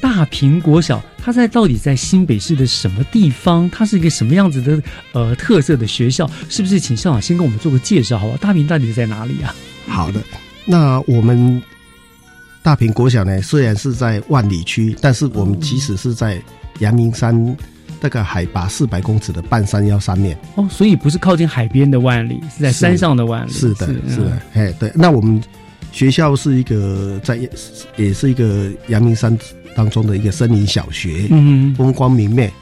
[0.00, 6.78] 大平国小它在到底在新北市的什么地方，它是一个什么样子的呃特色的学校，是不是？
[6.78, 8.38] 请校长先跟我们做个介绍，好吧？
[8.40, 9.54] 大平到底在哪里啊？
[9.86, 10.22] 好的，
[10.64, 11.60] 那我们。
[12.62, 16.40] 大坪国小呢，虽然是在万里区，但是我们其实是在
[16.80, 17.56] 阳明山
[18.00, 20.36] 那个海拔四百公尺的半山腰上面。
[20.56, 23.50] 哦，所以不是靠近海边的万里，是在山上的万里。
[23.50, 24.92] 是的，是的，哎，对。
[24.94, 25.42] 那我们
[25.90, 27.38] 学校是一个在，
[27.96, 29.36] 也是一个阳明山
[29.74, 32.52] 当中的一个森林小学，嗯，风光明媚。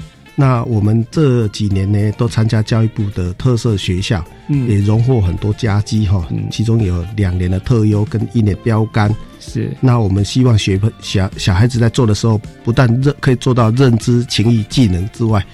[0.40, 6.24] 那我们这几年呢，都参加教育部的特色学校，嗯，也荣获很多佳绩哈。
[6.48, 9.12] 其中有两年的特优跟一年标杆。
[9.40, 9.76] 是。
[9.80, 15.44] 那我们希望学小小孩子在做的时候，不但认可以做到认知、情谊、技能之外。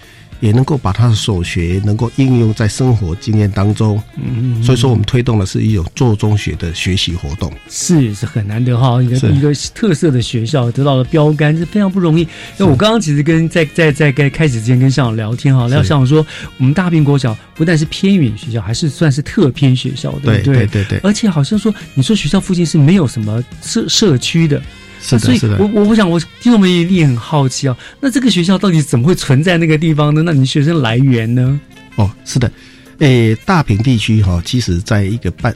[0.40, 4.35] 也能够把他的所学能够应用在生活经验当中，嗯。
[4.37, 12.23] 嗯，所以说我们推动的是一种做中学的学习活动，是是很难得哈，一个一个特色的学校得到了标杆是非常不容易。
[12.59, 16.27] 因为我刚刚其实跟在在在该开始之前跟校长聊天哈，聊校长说
[16.59, 24.61] 我们大平国小不但是偏远学校，还是算是特偏学校，对对对对，而且好像说你说学校附近是没有什么社社区的。
[25.05, 25.59] 是的，是的。
[25.59, 27.77] 我我我想，我听众们一定很好奇哦。
[28.01, 30.23] 那这个学校到底怎么会存在那个地方呢？
[30.25, 31.61] 那你学生来源呢？
[31.97, 32.51] 哦，是的，
[32.99, 35.55] 诶，大坪地区哈，其实在一个半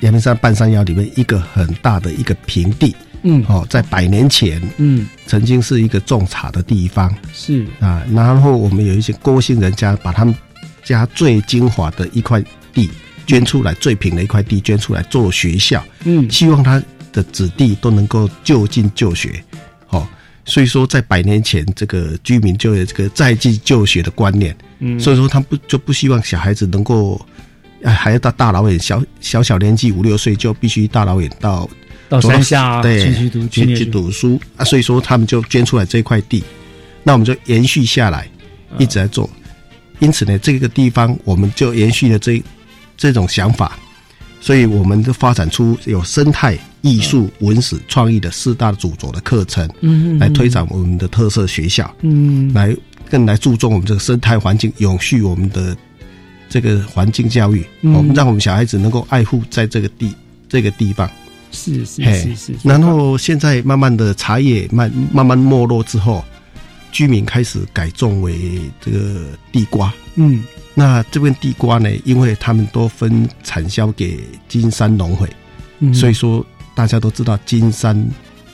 [0.00, 10.34] 阳明山半山腰里面一个很大的一个平地，嗯，哦，在百年前，嗯，曾经是一个种茶的地方，是啊，然后我们有一些郭姓人家把他们
[10.84, 12.88] 家最精华的一块地
[13.26, 16.82] 捐出来，最平的一块地捐出来做学校，嗯，希望他
[17.14, 19.42] 的子弟都能够就近就学，
[19.88, 20.06] 哦，
[20.44, 24.98] 所以说在百年前，这个居民就有这个在地就学的观念，嗯。
[24.98, 27.24] 所以说他不就不希望小孩子能够，
[27.84, 31.70] 哎，还要到大老远小小小年纪五六岁就必须大老远到
[32.08, 34.40] 到山下对去去读去去读书。
[34.56, 36.42] 啊，所以说他们就捐出来这块地，
[37.04, 38.28] 那我们就延续下来，
[38.72, 39.30] 嗯一直在做。
[40.00, 42.42] 因此呢，这个地方我们就延续了这
[42.96, 43.78] 这种想法，
[44.44, 52.52] 所以我们就发展出有生态、艺术、文史、创意的四大主轴的课程，嗯来推展我们的特色学校，嗯。
[52.52, 52.76] 来
[53.08, 55.74] 更来注重我们这个生态环境，永续我们的
[56.50, 57.94] 这个环境教育，嗯。
[57.94, 60.14] 我们让我们小孩子能够爱护在这个地
[60.46, 61.10] 这个地方。
[61.50, 66.22] 是是是是，然后现在慢慢的茶叶慢慢慢没落之后，
[66.92, 69.90] 居民开始改种为这个地瓜。
[70.16, 75.28] 嗯，那这边地瓜呢，因为他们都分产销给金山农会，
[75.78, 75.94] 嗯。
[75.94, 77.94] 所以说大家都知道金山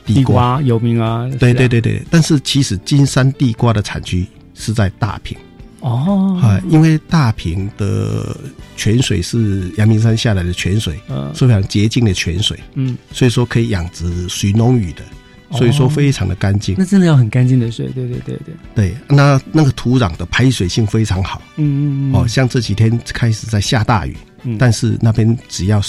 [0.05, 0.61] 地地瓜。
[0.63, 5.37] 有名啊，对对对对，但是其实金山地瓜的产区是在大坪。
[5.81, 8.37] 哦，啊，因为大坪的
[8.77, 11.33] 泉水是阳明山下来的泉水，嗯。
[11.35, 15.03] 是非常洁净的泉水，嗯，所以说可以养殖水龙鱼的，
[15.53, 16.75] 所以说非常的干净。
[16.79, 21.43] 那真的要很干净的水，对对对对，对，那那个土壤的排水性非常好。
[21.57, 25.83] 嗯嗯嗯，哦，像这几天开始在下大雨，嗯但是那边只要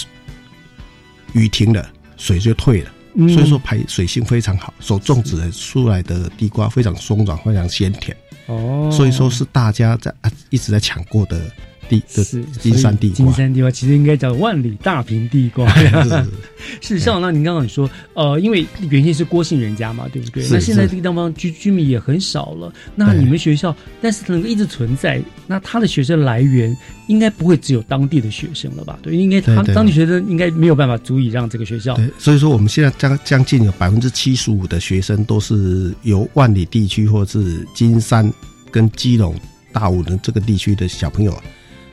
[1.32, 8.16] 雨停了，水就退了，嗯所以说排水性非常好，所种植出来的地瓜非常松软，非常鲜甜。
[8.46, 11.40] 哦，所以说是大家在啊一直在抢购的
[11.88, 13.32] 地的是金山地瓜金。
[13.32, 15.68] 山地瓜其实应该叫万里大平地瓜。
[16.04, 16.08] 是
[16.80, 20.46] 事实上，那您刚刚说，呃，因为原先是郭姓人家嘛，对不对？
[20.48, 22.72] 那现在这个地方居居民也很少了。
[22.94, 26.76] 那你们学校，但是能够一直存在，那他的学生来源
[27.08, 28.98] 应该不会只有当地的学生了吧？
[29.02, 38.32] 对，应该他当地学生应该没有办法足以让这个学校对，所以说我们现在将将近有百分之七十五的学生都是由万里地区或是金山
[38.70, 39.34] 跟基隆、
[39.72, 41.36] 大武的这个地区的小朋友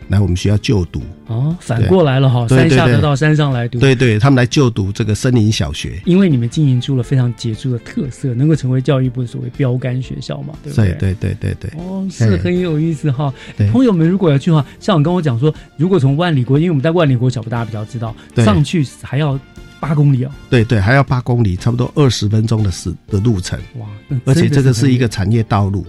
[0.10, 1.02] 来我们学校就读。
[1.28, 3.80] 哦，反过来了哈，对对对山下的到山上来读。
[3.80, 6.02] 对对，他们来就读这个森林小学。
[6.06, 11.72] 因为你们经营出了非常杰出的特色，能够成为教育部所谓标杆学校嘛，对不对对对对对。
[11.80, 13.70] 哦，是很有意思哈对。
[13.70, 19.40] 朋友们如果要去的话，像我跟我讲说，如果从万里国，因为我们在万里国小，大家比较知道，上去还要
[19.80, 20.32] 八公里哦。
[20.50, 23.60] 对对，还要八公里，差不多二十分钟的时的路程。
[23.78, 23.88] 哇，
[24.26, 25.86] 而且这个是一个产业道路。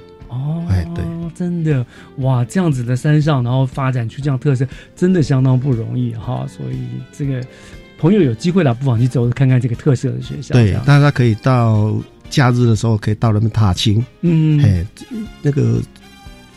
[1.41, 1.87] 真的
[2.19, 6.47] 哇，这样子的山上，然后发展出这样特色，真的相当不容易哈。
[6.47, 6.77] 所以
[7.11, 7.43] 这个
[7.99, 10.53] 朋友有机会了，不妨去走看看这个特色的学校。
[10.53, 11.97] 对这样，大家可以到
[12.29, 14.05] 假日的时候可以到那边踏青。
[14.21, 14.87] 嗯哎，
[15.41, 15.81] 那个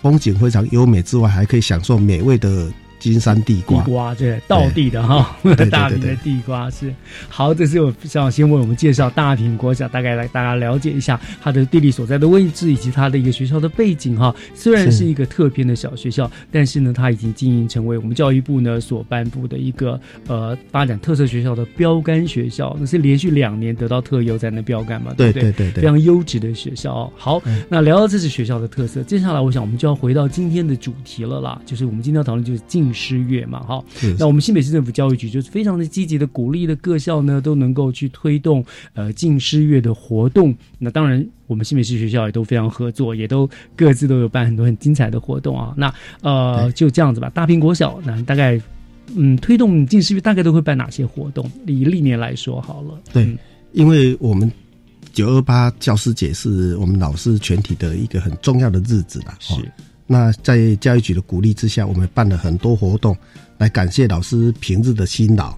[0.01, 2.69] 风景非常优美之外，还可以享受美味的
[3.03, 3.93] 金山地瓜地瓜。
[3.93, 5.35] 瓜，对，道地的哈
[5.69, 6.93] 大坪的地瓜是
[7.27, 7.53] 好。
[7.53, 14.33] 这是我想先为我们介绍大坪国小，大概来大家了解一下它的地理所在的位置以及它的一个学校的背景哈。
[14.55, 27.11] 虽然是是一个特偏的小学校，但是呢，它已经经营成为我们教育部呢所颁布的一个呃发展特色学校的标杆学校，那是连续两年得到特优才能标杆嘛，不对对对对对非常优质的学校哦。
[27.17, 33.84] 好，那聊到这是学校的特色，接下来我想我们就要回到今天的主题了啦，就是我们今天要讨论就是敬师乐嘛，哈。
[34.17, 40.56] 那我们新北市政府教育局就是非常的积极的鼓励的各校呢都能够去推动呃进师乐的活动。
[40.77, 45.73] 那当然，我们新北市学校也都非常合作，也都各自都有办很多很精彩的活动啊。
[45.75, 48.62] 那呃就这样子吧，大坪国小那大概。
[49.15, 51.45] 嗯，推动进师乐大概都会办哪些活动？
[51.67, 53.38] 以历年来说好了，对，
[53.73, 54.49] 因为我们
[55.12, 59.36] 九二八教师节是我们老师全体的一个很重要的日子啦。
[59.39, 59.56] 是。
[60.14, 63.18] 那在教育局的鼓励之下，我们办了很多活动，
[63.57, 65.57] 来感谢老师平日的辛劳。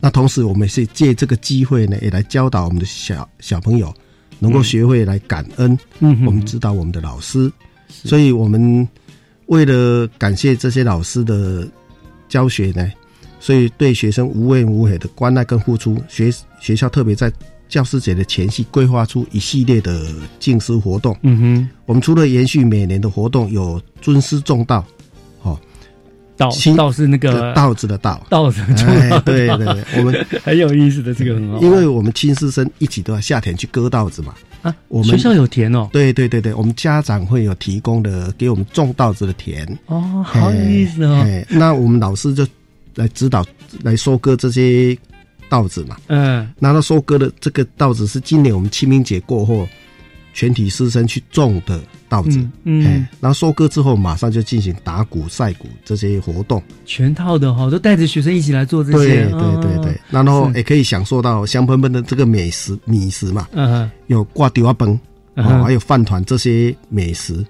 [0.00, 3.94] 那同时，我们是借这个机会呢，也来教导我们的小小朋友，
[4.40, 5.78] 能够学会来感恩。
[6.00, 7.48] 嗯我们指导我们的老师，
[7.88, 8.86] 所以我们
[9.46, 11.64] 为了感谢这些老师的
[12.28, 12.90] 教学呢，
[13.38, 17.32] 所以对学生无怨无悔的关爱跟付出，学学校特别在
[17.74, 20.06] 教师节的前夕规划出一系列的
[20.38, 21.16] 敬师活动。
[21.22, 24.84] 嗯哼，我们除了延续每年的活动，有尊师重道，
[25.42, 25.58] 哦，
[26.36, 34.32] 道亲道是那个道子的道，道子的哎道对对对，我们 很有意思的，这个很好， 因为我们亲师生一起都要下田去割稻子嘛。
[34.62, 35.88] 啊，我们学校有田哦。
[35.92, 39.66] 对对对对，我们家长会有提供的给我们种稻子的田。
[39.86, 41.20] 哦，好有意思哦。
[41.24, 42.46] 哎，那我们老师就
[42.94, 43.44] 来指导
[43.82, 44.96] 来收割这些
[45.48, 45.96] 稻子嘛。
[46.08, 49.66] 嗯，然后收割的这个稻子是今年我们清明节过后，
[50.32, 52.38] 全体师生去种的稻子。
[52.38, 56.62] 嗯嗯哎然后收割之后，马上就进行打谷、晒谷这些活动。
[56.84, 63.48] 全套的哈，都带着学生一起来做这些，对对对哦，然后也可以享受到香喷喷的这个美食米食嘛。
[63.52, 64.98] 嗯哼有挂丢啊崩，
[65.36, 67.44] 哦，还有饭团这些美食。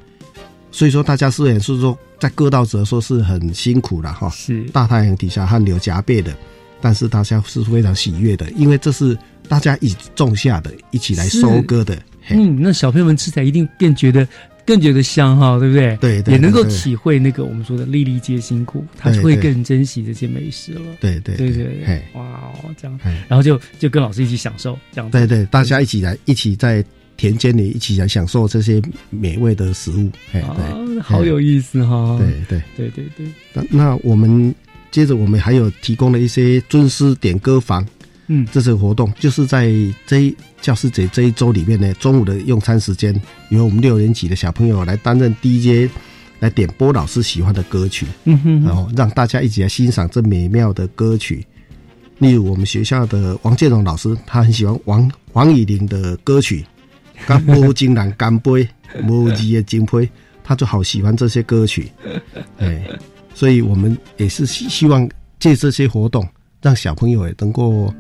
[0.71, 6.37] 所以说，大家虽然是说在割稻子的时候是很辛苦的哈，是大太阳底下汗流浃背的，
[6.85, 9.17] 但是大家是非常喜悦的，因为这是
[9.49, 11.97] 大家一起种下的，一起来收割的。
[12.29, 14.29] 嗯，那小朋友们吃起来一定更觉得
[14.67, 15.97] 更觉得香哈，对不对？
[15.97, 20.83] 对对也能够体会那个我们说的粒粒皆辛苦，他就会更珍惜这些美食了。
[21.01, 22.23] 对对对对哇
[22.63, 25.11] 哦，这样，然后就就跟老师一起享受这样。
[25.11, 26.85] 对对，大家一起来，一起在
[27.17, 30.11] 田间里一起来享受这些美味的食物。
[30.33, 32.19] 哎，对，啊，好有意思哈。
[32.19, 34.55] 对对对对对，那那我们
[34.95, 37.85] 接着我们还有提供了一些尊师点歌房，
[38.29, 39.69] 嗯，这次活动就是在
[40.07, 43.13] 这一教师节这一周里面呢，中午的用餐时间，
[43.49, 45.91] 由我们六年级的小朋友来担任 DJ，
[46.39, 51.45] 来点播老师喜欢的歌曲，嗯哼然后让大家一起来欣赏这美妙的歌曲。
[52.19, 56.65] 例如我们学校的王建荣老师，他很喜欢王王以玲的歌曲，
[57.27, 58.69] 《干波金兰干杯，
[59.09, 59.99] 无字的金杯》，
[60.45, 61.91] 他就好喜欢这些歌曲，
[62.59, 62.89] 哎，
[63.35, 65.07] 所以我们也是希希望
[65.39, 66.27] 借这些活动，
[66.63, 67.93] 让小朋友也能够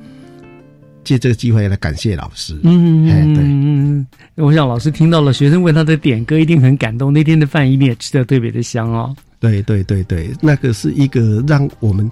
[1.02, 2.58] 借这个机会来感谢老师。
[2.62, 3.44] 嗯哎，对。
[3.44, 4.06] 嗯，
[4.36, 7.12] 我想老师听到了学生为他的点歌，一定很感动。
[7.12, 9.14] 那天的饭一定也吃的特别的香哦。
[9.40, 12.10] 对对对对，那个是一个让我们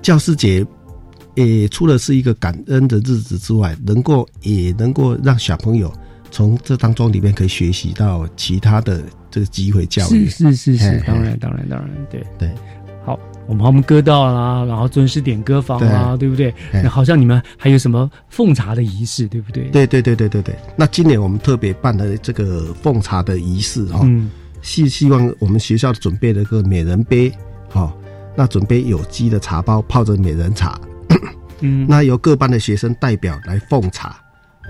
[0.00, 0.66] 教师节，
[1.36, 5.92] 也除了是一个感恩的日子之外，能够也能够让小朋友
[6.32, 10.28] 从这当中里面可以学习到其他的这个机会教育。
[10.28, 12.50] 是是是是，当然当然当然，对对。
[13.04, 16.54] 好，我们我们歌道啦，然后尊师点歌房啦，对不对？
[16.72, 19.64] 那好像你们还有什么奉茶的仪式，对不对？
[19.70, 20.56] 对对对对对对。
[20.76, 24.30] 那今年我们特别办的这个奉茶的仪式哈、嗯
[24.64, 27.28] 是希望我们学校准备了个美人杯，
[27.68, 27.92] 哈、
[28.36, 30.80] 那准备有机的茶包泡着美人茶，
[31.58, 34.21] 嗯，那由各班的学生代表来奉茶，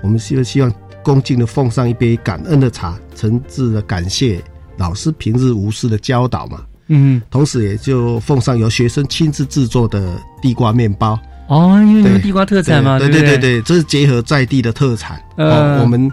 [0.03, 4.39] 我们希希望恭敬的奉上一杯感恩的茶，诚挚的感谢
[4.77, 6.61] 老师平日无私的教导嘛。
[6.87, 11.17] 嗯，同时也就奉上由学生亲自制作的地瓜面包。
[11.47, 15.21] 哦，因为你们地瓜特产嘛，对对对对对，这是结合在地的特产。
[15.37, 16.11] 呃哦，我们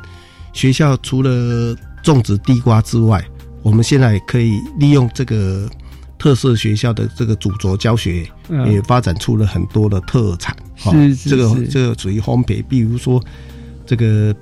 [0.53, 3.22] 学校除了种植地瓜之外，
[3.62, 5.68] 我们现在也可以利用这个
[6.18, 10.57] 特色学校的这个主轴教学，嗯也发展出了很多的特产。
[10.84, 13.22] 哦是是这个这个属于烘焙，比如说
[13.91, 14.32] 这个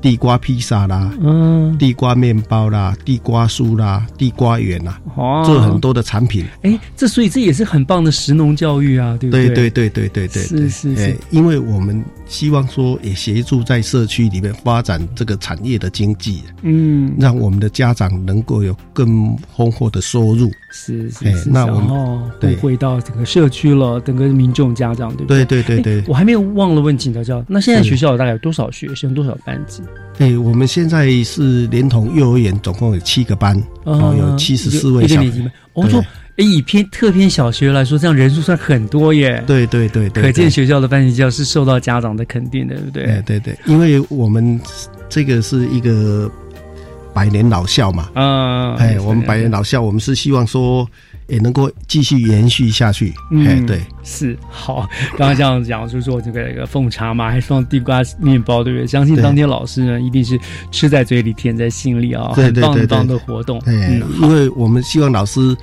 [0.00, 6.44] 地瓜披萨啦，嗯，地瓜面包啦，地瓜酥啦，地瓜圆啦，哦做很多的产品。
[6.62, 9.48] 哎，这所以这也是很棒的食农教育啊，对不对？
[9.48, 11.02] 对对对对对对，是是是。
[11.02, 20.50] 哎因为我们希望说也协助在社区里面发展这个产业的经济，嗯，让我们的家长能够有更丰厚的收入。
[20.72, 25.44] 是是哎是，然那我们回到整个社区了，整个民众家长，对不对？
[25.44, 26.00] 对对对对。
[26.00, 29.82] 哎我还没有忘了问请教教，那现在学校大概有多少学生，多少班级？
[30.18, 35.04] 哎，我们现在是连同幼儿园总共有七个班，哦，有七十四位。
[35.72, 36.00] 我对说，
[36.36, 39.42] 哎，以偏特偏小学来说，这样人数算很多耶。
[39.46, 43.04] 对对对对，可见学校的班级教是受到家长的肯定的，对不对？
[43.04, 44.60] 哎对对，因为我们
[45.08, 46.30] 这个是一个
[47.14, 50.86] 百年老校嘛，啊，哎，我们百年老校，我们是希望说
[51.30, 53.08] 也能够继续延续下去。
[53.08, 54.88] 哎，嗯，对，是好。
[55.16, 58.86] 刚刚这样讲，就是说这个一个奉茶嘛，还放地瓜面包，对不对？
[58.86, 60.38] 相信当天老师呢，一定是
[60.70, 63.58] 吃在嘴里，甜在心里啊，很棒很棒的活动。
[63.60, 65.56] 哎嗯，，因为我们希望老师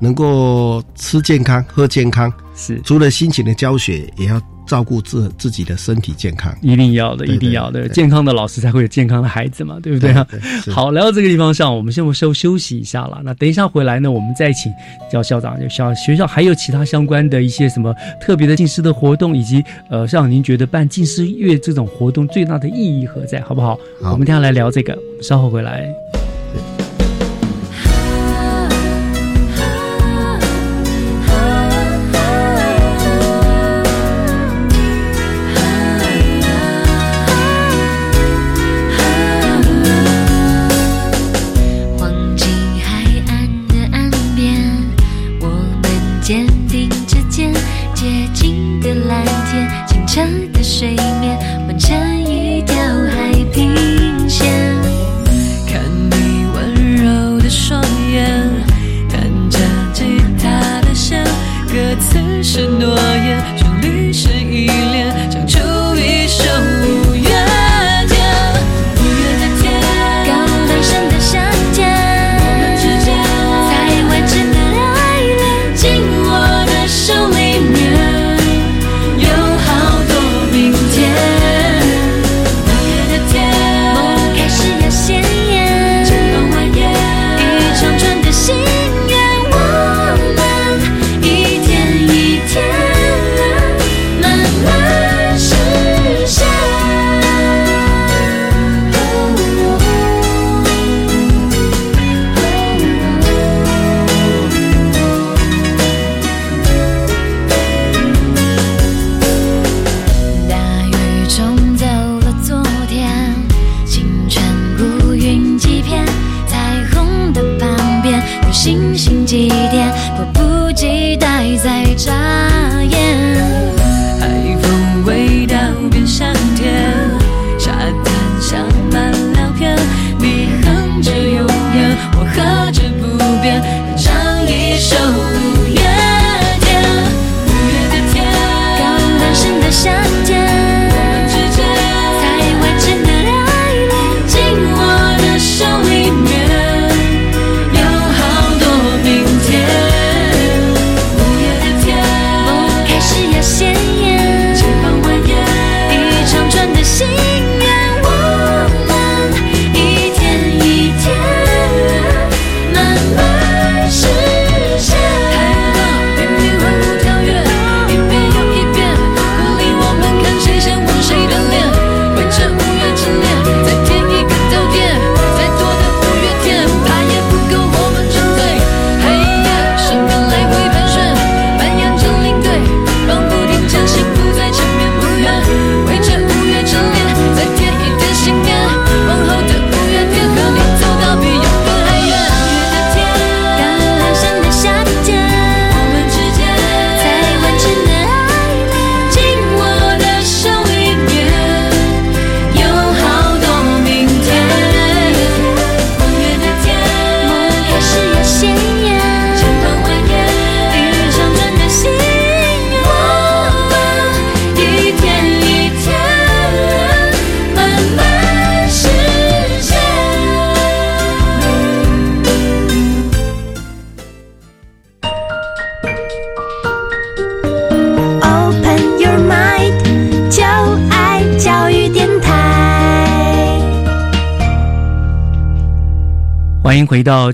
[0.00, 6.56] 能够吃健康、喝健康，是除了辛勤的教学，也要照顾自自己的身体健康。
[6.62, 7.82] 一定要的，对一定要的。
[7.82, 10.26] 对健康的老师才会有健康的孩子嘛，对不对啊？
[10.30, 13.20] 对对好，来到这个地方上，我们先休休息一下了。
[13.24, 14.72] 那等一下回来呢，我们再请
[15.10, 23.78] 教校长，就校学校还有其他相关的一些什么特别的敬师的活动，以及呃，校长您觉得办敬师月这种活动最大的意义何在，好不好？
[24.00, 25.92] 好我们等一下来聊这个，稍后回来。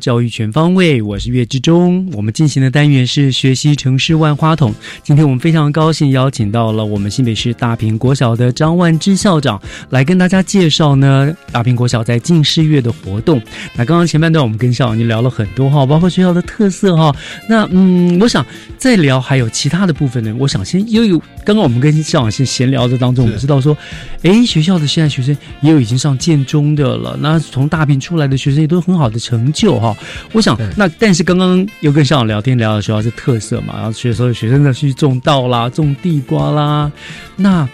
[0.09, 2.11] 教育全方位，我是岳志忠。
[2.15, 4.75] 我们进行的单元是学习城市万花筒。
[5.03, 13.39] 今天我们非常高兴邀请到了我们新北市大坪国小的张万之校长来跟大家介绍呢大坪国小在近视月的活动。
[13.75, 17.15] 那刚刚前半段我们跟校长就聊了很多哈，包括学校的特色哈。
[17.47, 18.43] 那嗯，我想
[18.79, 20.35] 再聊还有其他的部分呢。
[20.39, 23.77] 我想先因为刚刚我们跟校长先闲聊的当中，我们知道说，
[24.23, 27.15] 哎，学校的现在学生也有已经上建中的了。
[27.21, 29.95] 那从大坪出来的学生也都很好的成就哈。
[30.32, 36.90] 我想那但是刚刚又跟校长聊天聊到学校是特色嘛，然后学所有学生呢去种稻啦、种地瓜啦，
[37.36, 37.68] 那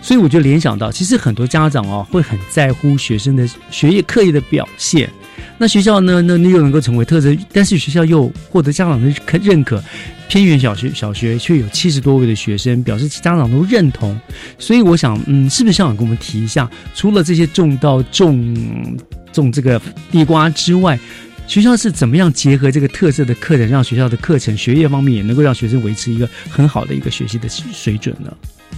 [0.00, 5.10] 所以我就联想到，其实很多家长哦会很在乎学生的学业课业的表现。
[5.58, 9.82] 那学校呢，那你又能够成为特色，但是学校又获得家长的认认可。
[10.28, 14.18] 偏远小学小学却有七十多位的学生表示家长都认同，
[14.58, 18.98] 所以我想，嗯，是不是校长跟我们提一下，除了这些种稻、种
[19.32, 20.98] 种这个地瓜之外，
[21.46, 28.36] 学校是怎么样结合这个特色的课程，让学校的课程学业方面也能够让学生维持一个很好的一个学习的水准呢？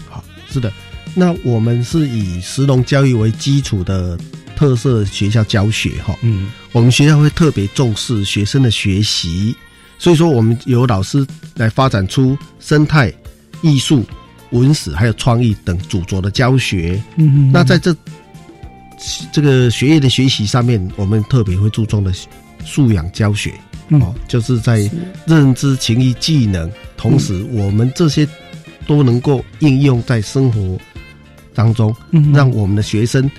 [0.08, 0.72] 好，是的，
[1.14, 4.18] 那我们是以石龙教育为基础的
[4.54, 9.54] 特色学校教学，哈，嗯，我们学校会特别重视学生的学习。
[10.00, 13.12] 所以说，我们由老师来发展出生态、
[13.62, 14.04] 艺术、
[14.50, 17.02] 文史还有创意等主轴的教学。
[17.16, 17.96] 嗯，那在这
[19.32, 22.12] 这个学业的学习上面，我们特别会注重的
[22.68, 23.52] 素养教学。
[23.90, 24.78] 哦，就是在
[25.26, 28.28] 认知、情谊、技能，同时我们这些
[28.86, 30.78] 都能够应用在生活
[31.54, 31.96] 当中，
[32.34, 33.30] 让我们的学生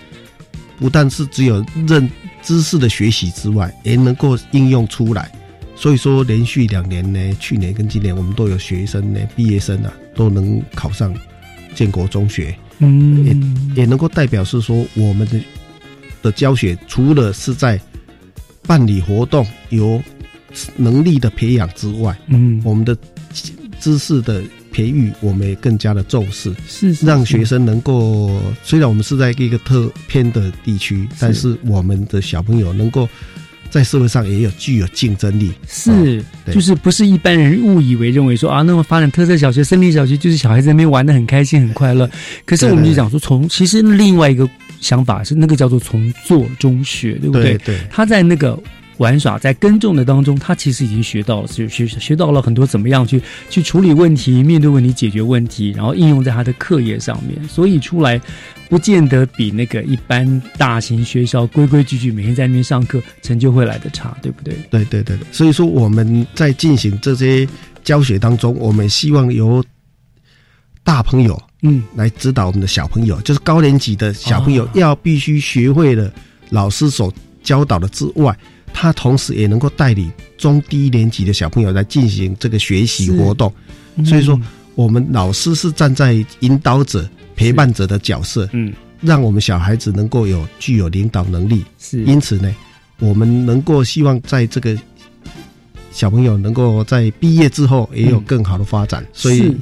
[0.79, 2.09] 不但是只有认
[2.41, 5.31] 知识的学习之外，也能够应用出来。
[5.75, 11.13] 所以说，连续两年呢，去年跟今年，我们都有学生呢，毕业生啊，都能考上
[11.75, 12.57] 建国中学。
[12.79, 15.39] 嗯，也也能够代表是说，我们的
[16.23, 17.79] 的教学除了是在
[18.69, 19.99] 办理活动有
[20.75, 22.95] 能力的培养之外，嗯，我们的
[23.79, 33.09] 知识的培育，我们也更加的重视，是让学生能够，虽然我们是在一个特偏的地区，但是我们的小朋友能够。
[33.71, 42.09] 在社会上也有具有竞争力，是，就是不是一般人误以为认为说啊，那么发展特色小学、森林小学，就是小孩子那边玩的很开心、很快乐。
[42.45, 44.49] 可是我们就讲说，从其实另外一个
[44.81, 47.57] 想法是，那个叫做从做中学，对不对？
[47.59, 48.57] 对，他在那个。
[48.99, 57.41] 玩耍在耕种的当中，他其实已经学到了，就学学到了很多怎么样去去处理问题、面对问题、解决问题，然后应用在他的课业上面。
[57.47, 58.19] 所以出来
[58.67, 64.53] 不见得比那个一般大型学校规规矩矩每天在那边上课成就会来的差，对不对？
[64.69, 65.17] 对对对。
[65.31, 67.47] 所以说我们在进行这些
[67.85, 69.63] 教学当中，我们希望由
[70.83, 71.83] 大朋友嗯。
[71.95, 76.11] 来指导我们的小朋友，就是高年级的小朋友要必须学会了
[76.49, 78.37] 老师所教导的之外。
[78.71, 83.51] 他同时也能够带领中低年级的小朋友来进行这个学习活动，
[84.05, 84.39] 所以说
[84.75, 91.65] 我们老师是站在引导者、陪伴者的角色，嗯，让我们小孩子能够有具有领导能力。
[91.79, 92.55] 是，因此呢，
[92.99, 94.77] 我们能够希望在这个
[95.91, 99.57] 小朋友能够在毕业之后也有更好的发展，所以。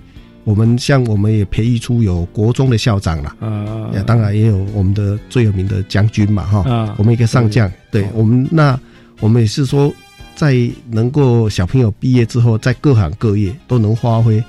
[0.48, 8.80] 我们像我们也培育出有国中的校长了，啊，当然也有我们的最有名的将军嘛，哈，我们一个上将，对我们那
[9.20, 9.94] 我们也是说，
[10.36, 10.56] 在
[10.90, 14.42] 能够小朋友毕业之后，在各行各业都能发挥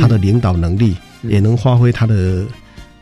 [0.00, 2.46] 他的领导能力，也能发挥他的。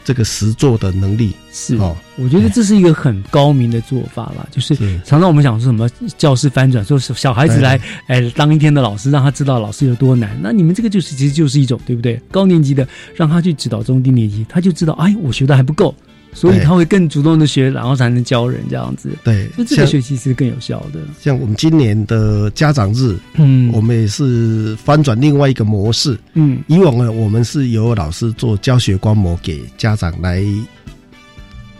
[0.04, 4.48] 这个实做的能力是哦，我觉得这是一个很高明的做法了。
[4.50, 4.74] 就是
[5.04, 10.38] 常常我们讲说什么教室翻转，说小孩子来哎当一天的老师，让他知道老师有多难。
[10.42, 12.20] 那你们这个就是其实就是一种对不对？
[12.30, 15.94] 高年级的让他去指导中低年级，他就知道哎，我学的还不够。
[16.32, 19.10] 所以他会更主动的学，然后才能教人这样子。
[19.24, 21.00] 对，就这个学习是更有效的。
[21.20, 26.16] 像我们今年的家长日，嗯，我们也是翻转另外一个模式。
[26.34, 30.44] 嗯，以往呢，我们是由老师做教学观摩给家长来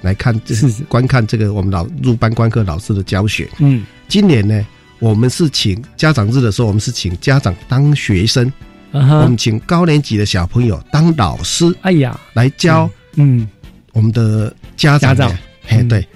[0.03, 3.48] 来看，是观看这个我们老入班观课老师的教学。
[3.61, 4.66] 嗯，今年呢，
[4.98, 8.53] 我们是请家长日的时候，我们是请家长当学生，
[8.90, 11.72] 我们请高年级的小朋友当老师。
[11.82, 13.46] 哎呀，来教，嗯。
[13.93, 16.07] 我们的家长，家长，嘿，对，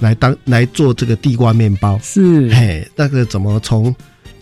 [0.00, 3.94] 来当来做这个地瓜面包，是，嘿，那个怎么从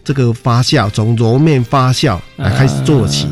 [0.04, 3.28] 这个发酵，从揉面发酵来开始做起，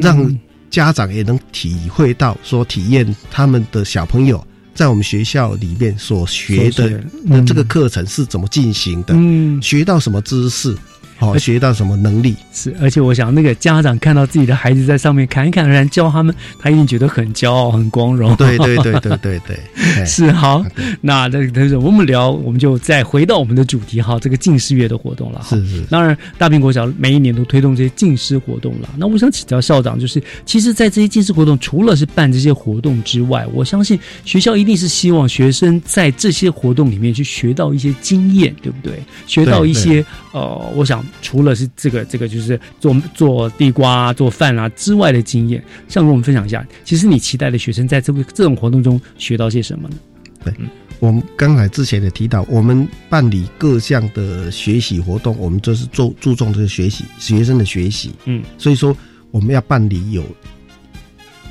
[0.00, 0.38] 让
[0.70, 4.44] 家长也能体会到，说体验他们的小朋友
[4.74, 10.76] 在我们学校里面所学的那这个课程是怎么进行的，嗯，学到什么知识。
[11.16, 12.34] 好、学到什么能力。
[12.52, 18.34] 是，而且我想那个家长看到自己的孩子在上面侃侃而谈教他们，他一定觉得很骄傲、很光荣。
[18.36, 19.58] 对对对对对对，
[19.96, 20.64] 哎 是好。
[21.00, 25.44] 那那但是我们聊，我们就再回到我们的主题哈，这个近视月的活动了。
[25.48, 28.88] 是是，当然大苹国小每一年都推动这些近视活动了。
[28.96, 39.00] 那我想请教校长，就是其实，在这些近视活动，除了是办这些活动之外，我相信学校一定是希望学生在这些活动里面去学到一些经验，对不对？
[39.26, 49.96] 学到一些呃，我想除了是这个这个就是做做地瓜、啊、做饭啊之外的经验，像跟我们分享一下，其实你期待的学生在这个这种活动中学到些什么呢？
[50.44, 50.54] 对，
[51.00, 58.12] 我们刚才之前也提到，我们办理各项的学习活动，我们就是注注重这个学习学生的学习。
[58.26, 58.96] 嗯，所以说
[59.30, 60.22] 我们要办理有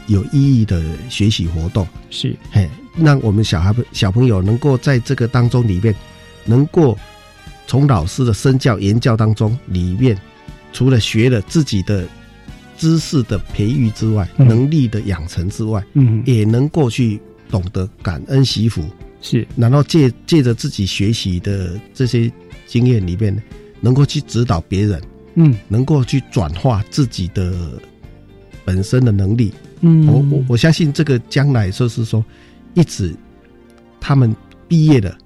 [0.08, 5.93] 有意义的学习活动，是嘿，让我们小孩小朋友能够在这个当中里面，
[6.45, 6.97] 能够
[7.68, 10.18] 从老师的身教言教当中里面，
[10.72, 12.07] 除了学了自己的
[12.78, 14.47] 知识的培育之外，嗯。
[14.47, 16.22] 能力的养成之外，嗯。
[16.26, 18.84] 也能够去懂得感恩惜福，
[19.22, 22.32] 是，然后借借着自己学习的这些
[22.68, 23.41] 经验里面，
[23.82, 25.01] 能够去指导别人，
[25.36, 25.55] 嗯。
[25.68, 27.53] 能够去转化自己的
[28.63, 29.53] 本身的能力。
[29.82, 30.05] 嗯。
[30.07, 32.24] 我我我相信这个将来就是说，
[32.74, 33.16] 一直
[33.99, 34.36] 他们
[34.68, 35.18] 毕业了，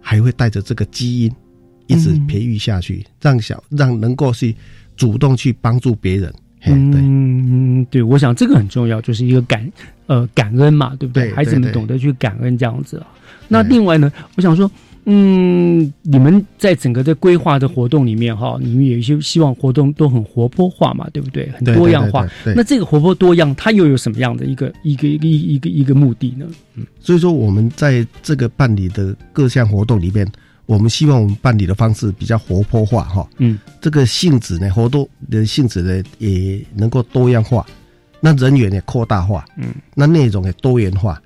[0.00, 1.32] 还会带着这个基因
[1.86, 4.54] 一直嗯培育下去，让小让能够去
[4.96, 6.32] 主动去帮助别人。
[6.60, 9.70] 嘿对嗯，对，我想这个很重要，就是一个感
[10.06, 11.24] 呃感恩嘛，对不对？
[11.24, 13.06] 对孩子们懂得去感恩这样子啊。
[13.48, 14.70] 那另外呢，我想说，
[15.04, 21.50] 嗯，你们在整个的规划的活动里面哈，你们有一些希望活动都很活泼化嘛，对不对？
[21.50, 22.26] 很多样化
[22.56, 26.46] 那这个活泼多样，它又有什么样的一个一个一个一个一个目的呢？
[26.76, 30.26] 嗯，所以说，我们在这个办理的各项活动里面，
[30.66, 33.28] 我们希望我们办理的方式比较活泼化哈。
[33.38, 37.66] 嗯，这个性质呢，活动的性质呢也能够多样化，
[38.20, 41.20] 那人员也扩大化，嗯，那内容也多元化。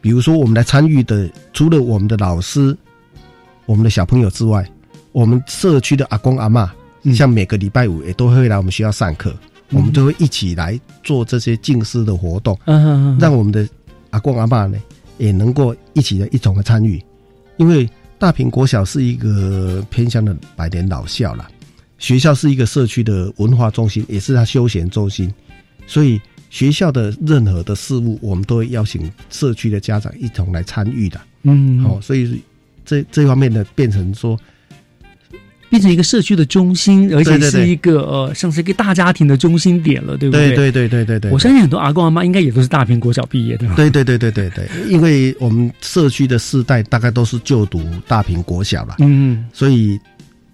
[0.00, 2.76] 比如说，我们来参与的，除了我们的老师、
[3.66, 4.68] 我们的小朋友之外，
[5.12, 6.68] 我们社区的阿公阿嬷，
[7.14, 9.30] 像每个礼拜五也都会来我们学校上课，
[9.68, 9.78] 嗯。
[9.78, 13.66] 我们就会一起来做这些敬师的活动，嗯嗯嗯让我们的
[14.10, 14.76] 阿公阿妈呢
[15.18, 17.00] 也能够一起的一同的参与，
[17.56, 17.88] 因为
[18.22, 21.50] 大平国小是一个偏乡的百年老校啦，
[21.98, 25.34] 学校是一个社区的文化中心，也是它休闲中心，
[25.88, 31.20] 所以学校的任何的事务，我们都会邀请社区的家长一同来参与的。
[31.42, 32.40] 嗯，好、所以
[32.84, 34.38] 这这方面呢，变成说
[35.72, 40.54] 变成一个社区的中心，而且是一个呃，像是一个大家庭的中心点了，对不对？
[40.54, 41.30] 对对对对对对。
[41.30, 43.66] 我相信很多阿公阿妈应该也都是大平国小毕业的。
[43.74, 49.46] 对对对对对对，因为我们社区的世代大概都是就读大平国小了，嗯。
[49.54, 49.98] 所以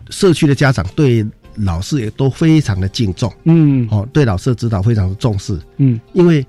[0.09, 3.89] 社区的家长对老师也都非常的敬重，嗯。
[3.91, 6.47] 哦，对老师的指导非常的重视，嗯，因为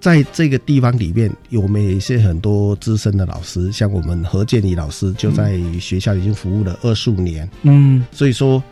[0.00, 8.04] 在这个地方里面，我们有一些很多资深的老师，像我们何建礼老师就在学校已经服务了二十五年，嗯。
[8.12, 8.62] 所以说，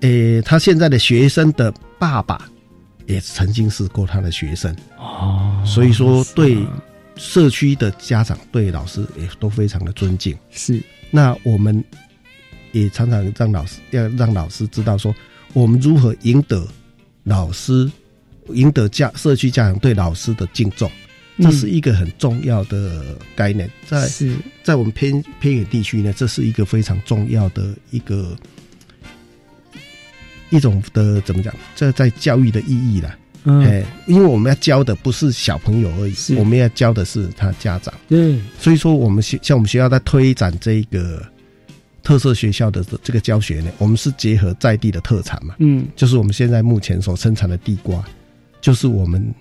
[0.00, 2.46] 诶，他现在的学生的爸爸
[3.06, 6.58] 也曾经是过他的学生，哦，所以说对
[7.16, 10.36] 社区的家长对老师也都非常的尊敬。
[10.50, 11.82] 是，那我们
[12.72, 15.14] 也常常让老师要让老师知道说，
[15.54, 16.68] 我们如何赢得
[17.24, 17.90] 老师
[18.54, 20.90] 赢得家社区家长对老师的敬重，
[21.36, 23.70] 嗯这是一个很重要的概念。
[23.86, 28.36] 在是在我们偏偏远地区呢，这是一个非常重要的一个
[30.50, 31.54] 一种的怎么讲？
[31.76, 33.16] 这在教育的意义啦。
[33.44, 37.94] 嗯哎，因为我们要教的不是小朋友而已，我们要教的是他家长。
[38.08, 41.24] 对，所以说我们学像我们学校在推展这个
[42.02, 48.04] 特色学校的这个教学呢，我们是结合在地的特产嘛，嗯，就是我们现在目前所生产的地瓜，
[48.68, 49.34] 就是我们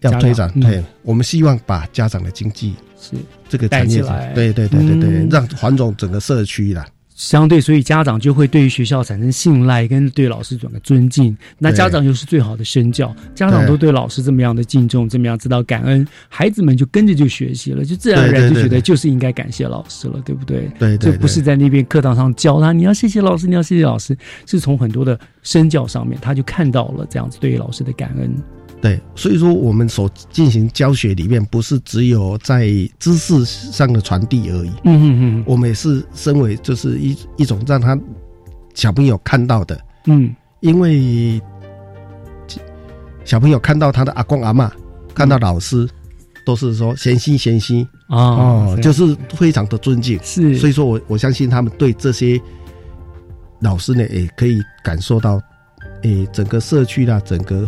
[0.00, 0.50] 要推展。
[0.54, 3.16] 嗯对，我们希望把家长的经济是
[3.48, 6.86] 这个产业来对对对对对，嗯让环总整个社区啦。
[7.16, 11.34] 相对，所以家长就会对于学校产生信赖，跟对老师转个尊敬。
[11.58, 20.70] 那家长又是最好的身教，家长都对老师这么样的敬重，这么样知道感恩，孩子们就跟着就学习了，就自然而然就觉得就是应该感谢老师了，对不对？
[20.78, 24.14] 对对就不是在那边课堂上教他你要谢谢老师，你要谢谢老师，
[24.44, 28.30] 是从很多的身教上面，他就看到了这样子对于老师的感恩。
[28.80, 32.68] 对，所以说我们所进行教学里面，不是只有在
[32.98, 34.70] 知识上的传递而已。
[34.84, 37.98] 嗯嗯嗯，我们也是身为就是一一种让他
[38.74, 41.40] 小朋友看到的，嗯，因为
[43.24, 44.70] 小朋友看到他的阿公阿嬷，
[45.14, 45.88] 看到老师，
[46.44, 50.20] 都是说贤妻贤妻哦就是非常的尊敬。
[50.22, 52.40] 是，所以说我我相信他们对这些
[53.60, 55.40] 老师呢也可以感受到，
[56.02, 57.66] 诶，整个社区啦，整个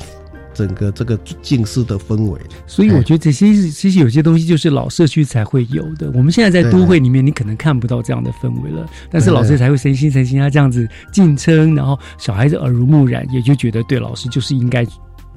[0.58, 2.40] 整个这个静思的氛围。
[2.66, 6.10] 所以我觉得这些其实有些东西就是老社区才会有的。
[6.14, 8.84] 我们现在在都会里面，你可能看不到这样的氛围了。
[9.08, 14.84] 但是老师才会诚心诚心啊这样子敬称，然后小孩子耳濡目染，也就觉得对老师就是应该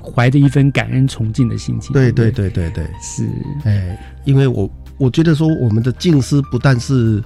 [0.02, 1.94] 怀着一份感恩崇敬的心情。
[1.94, 3.30] 对对对对对，是
[3.64, 3.96] 哎，
[4.26, 4.68] 因为我
[4.98, 7.24] 我觉得说我们的敬师不但是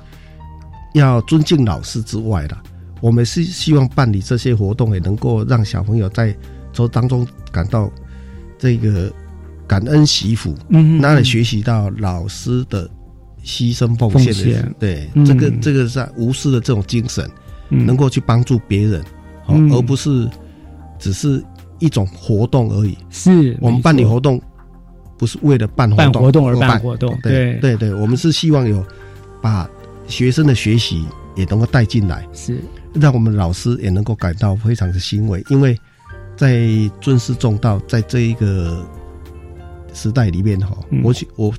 [0.94, 2.62] 要尊敬老师之外啦，
[3.00, 6.36] 我们是希望办理这些活动，也能够让小朋友在
[6.76, 7.90] 周当中感到
[8.60, 9.12] 这个
[9.66, 12.88] 感恩惜福，嗯，那里学习到老师的
[13.44, 17.28] 牺牲奉献的，对，这个这个是无私的这种精神，
[17.70, 19.02] 能够去帮助别人，
[19.48, 20.30] 哦，而不是
[21.00, 21.44] 只是
[21.80, 22.96] 一种活动而已。
[23.10, 24.40] 是我们办理活动，
[25.18, 27.58] 不是为了办办活动而办活动，对。
[27.60, 28.86] 对对，我们是希望有
[29.42, 29.68] 把
[30.08, 31.06] 学生的学习
[31.36, 32.62] 也能够带进来，是。
[32.94, 35.76] 让我们老师也能够感到非常的欣慰，因为。
[36.36, 36.68] 在
[37.00, 38.86] 尊师重道，在这一个
[39.94, 41.54] 时代里面哈，我我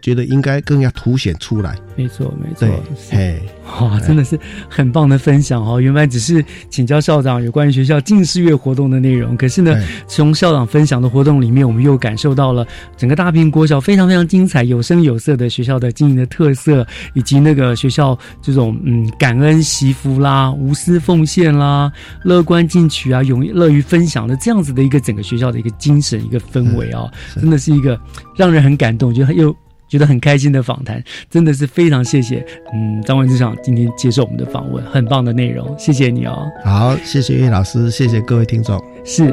[0.00, 1.76] 觉得应该更要凸显出来。
[1.96, 2.68] 没错，没错，
[3.10, 3.40] 哎，
[3.80, 4.38] 哇，真的是
[4.68, 5.80] 很棒的分享哦！
[5.80, 9.74] 原本只是请教校长有关于学校近视月活动的内容，可是呢，
[10.06, 12.66] 从校长分享的活动里面，我们又感受到了
[12.96, 21.90] 整个大平国小非常非常精彩、有声有色的学校的经营的特色，以及那个学校这种嗯感恩惜福啦、无私奉献啦、
[22.22, 27.98] 乐观进取啊、勇乐于分享的这样子的一个整个学校的一个精神、一个氛围啊，真的是一个
[28.36, 29.56] 让人很感动，觉得又。
[29.88, 36.46] 觉得很开心的访谈，真的是非常谢谢，嗯，张文志长今天接受我们的访问，很棒的内容，谢谢你哦。
[36.64, 38.82] 好，谢谢岳老师，谢谢各位听众。
[39.04, 39.32] 是。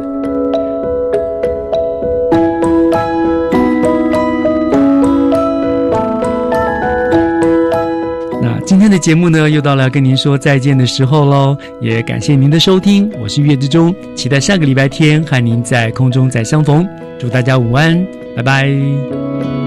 [8.42, 16.88] 那今天的节目呢，又到了跟您说再见的时候喽，也感谢您的收听，我是岳志忠，期待下个礼拜天和您在空中再相逢，
[17.18, 19.63] 祝大家午安，拜拜。